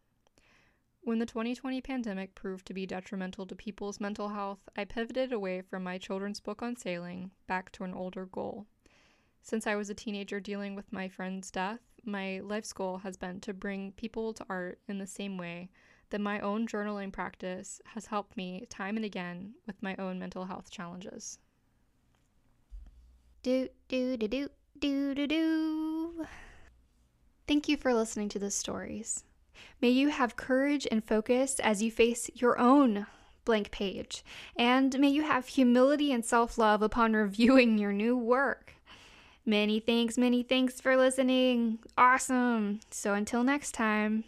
When 1.03 1.19
the 1.19 1.27
2020 1.27 1.81
pandemic 1.81 2.35
proved 2.35 2.67
to 2.67 2.75
be 2.75 2.85
detrimental 2.85 3.47
to 3.47 3.57
people's 3.57 4.01
mental 4.01 4.29
health, 4.29 4.61
I 4.77 4.85
pivoted 4.85 5.33
away 5.33 5.63
from 5.63 5.83
my 5.83 5.97
children's 5.97 6.41
book 6.41 6.63
on 6.63 6.77
sailing 6.77 7.31
back 7.47 7.73
to 7.73 7.85
an 7.85 7.95
older 7.95 8.27
goal. 8.27 8.67
Since 9.41 9.67
I 9.67 9.77
was 9.77 9.89
a 9.89 9.95
teenager 9.95 10.41
dealing 10.41 10.75
with 10.75 10.93
my 10.93 11.09
friend's 11.09 11.51
death, 11.51 11.81
my 12.05 12.41
life's 12.41 12.75
goal 12.75 12.99
has 12.99 13.17
been 13.17 13.41
to 13.41 13.55
bring 13.55 13.93
people 13.93 14.35
to 14.35 14.47
art 14.51 14.79
in 14.89 14.99
the 14.99 15.07
same 15.07 15.39
way 15.39 15.71
that 16.11 16.21
my 16.21 16.39
own 16.41 16.67
journaling 16.67 17.13
practice 17.13 17.81
has 17.87 18.07
helped 18.07 18.37
me 18.37 18.67
time 18.69 18.97
and 18.97 19.05
again 19.05 19.55
with 19.67 19.83
my 19.83 19.97
own 19.97 20.19
mental 20.19 20.45
health 20.45 20.71
challenges. 20.71 21.39
Do, 23.43 23.69
do, 23.89 24.19
do, 24.19 24.29
do, 24.29 24.49
do, 24.79 25.15
do, 25.15 25.27
do. 25.27 26.27
Thank 27.49 27.69
you 27.69 27.79
for 27.79 27.95
listening 27.95 28.29
to 28.31 28.39
the 28.39 28.51
stories. 28.51 29.25
May 29.81 29.91
you 29.91 30.09
have 30.09 30.37
courage 30.37 30.87
and 30.91 31.05
focus 31.05 31.59
as 31.61 31.83
you 31.83 31.91
face 31.91 32.31
your 32.35 32.59
own 32.59 33.07
blank 33.45 33.71
page, 33.71 34.25
and 34.57 34.99
may 34.99 35.09
you 35.09 35.23
have 35.23 35.49
humility 35.49 36.13
and 36.13 36.25
self 36.25 36.59
love 36.59 36.83
upon 36.83 37.13
reviewing 37.15 37.79
your 37.79 37.93
new 37.93 38.17
work. 38.17 38.75
Many 39.47 39.81
thanks, 39.81 40.19
many 40.19 40.43
thanks 40.43 40.81
for 40.81 40.97
listening. 40.97 41.79
Awesome. 41.97 42.81
So 42.91 43.15
until 43.15 43.43
next 43.43 43.73
time, 43.73 44.25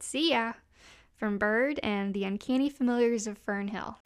see 0.00 0.30
ya 0.30 0.54
from 1.16 1.38
Bird 1.38 1.78
and 1.82 2.14
the 2.14 2.24
Uncanny 2.24 2.68
Familiars 2.68 3.26
of 3.26 3.38
Fern 3.38 3.68
Hill. 3.68 3.98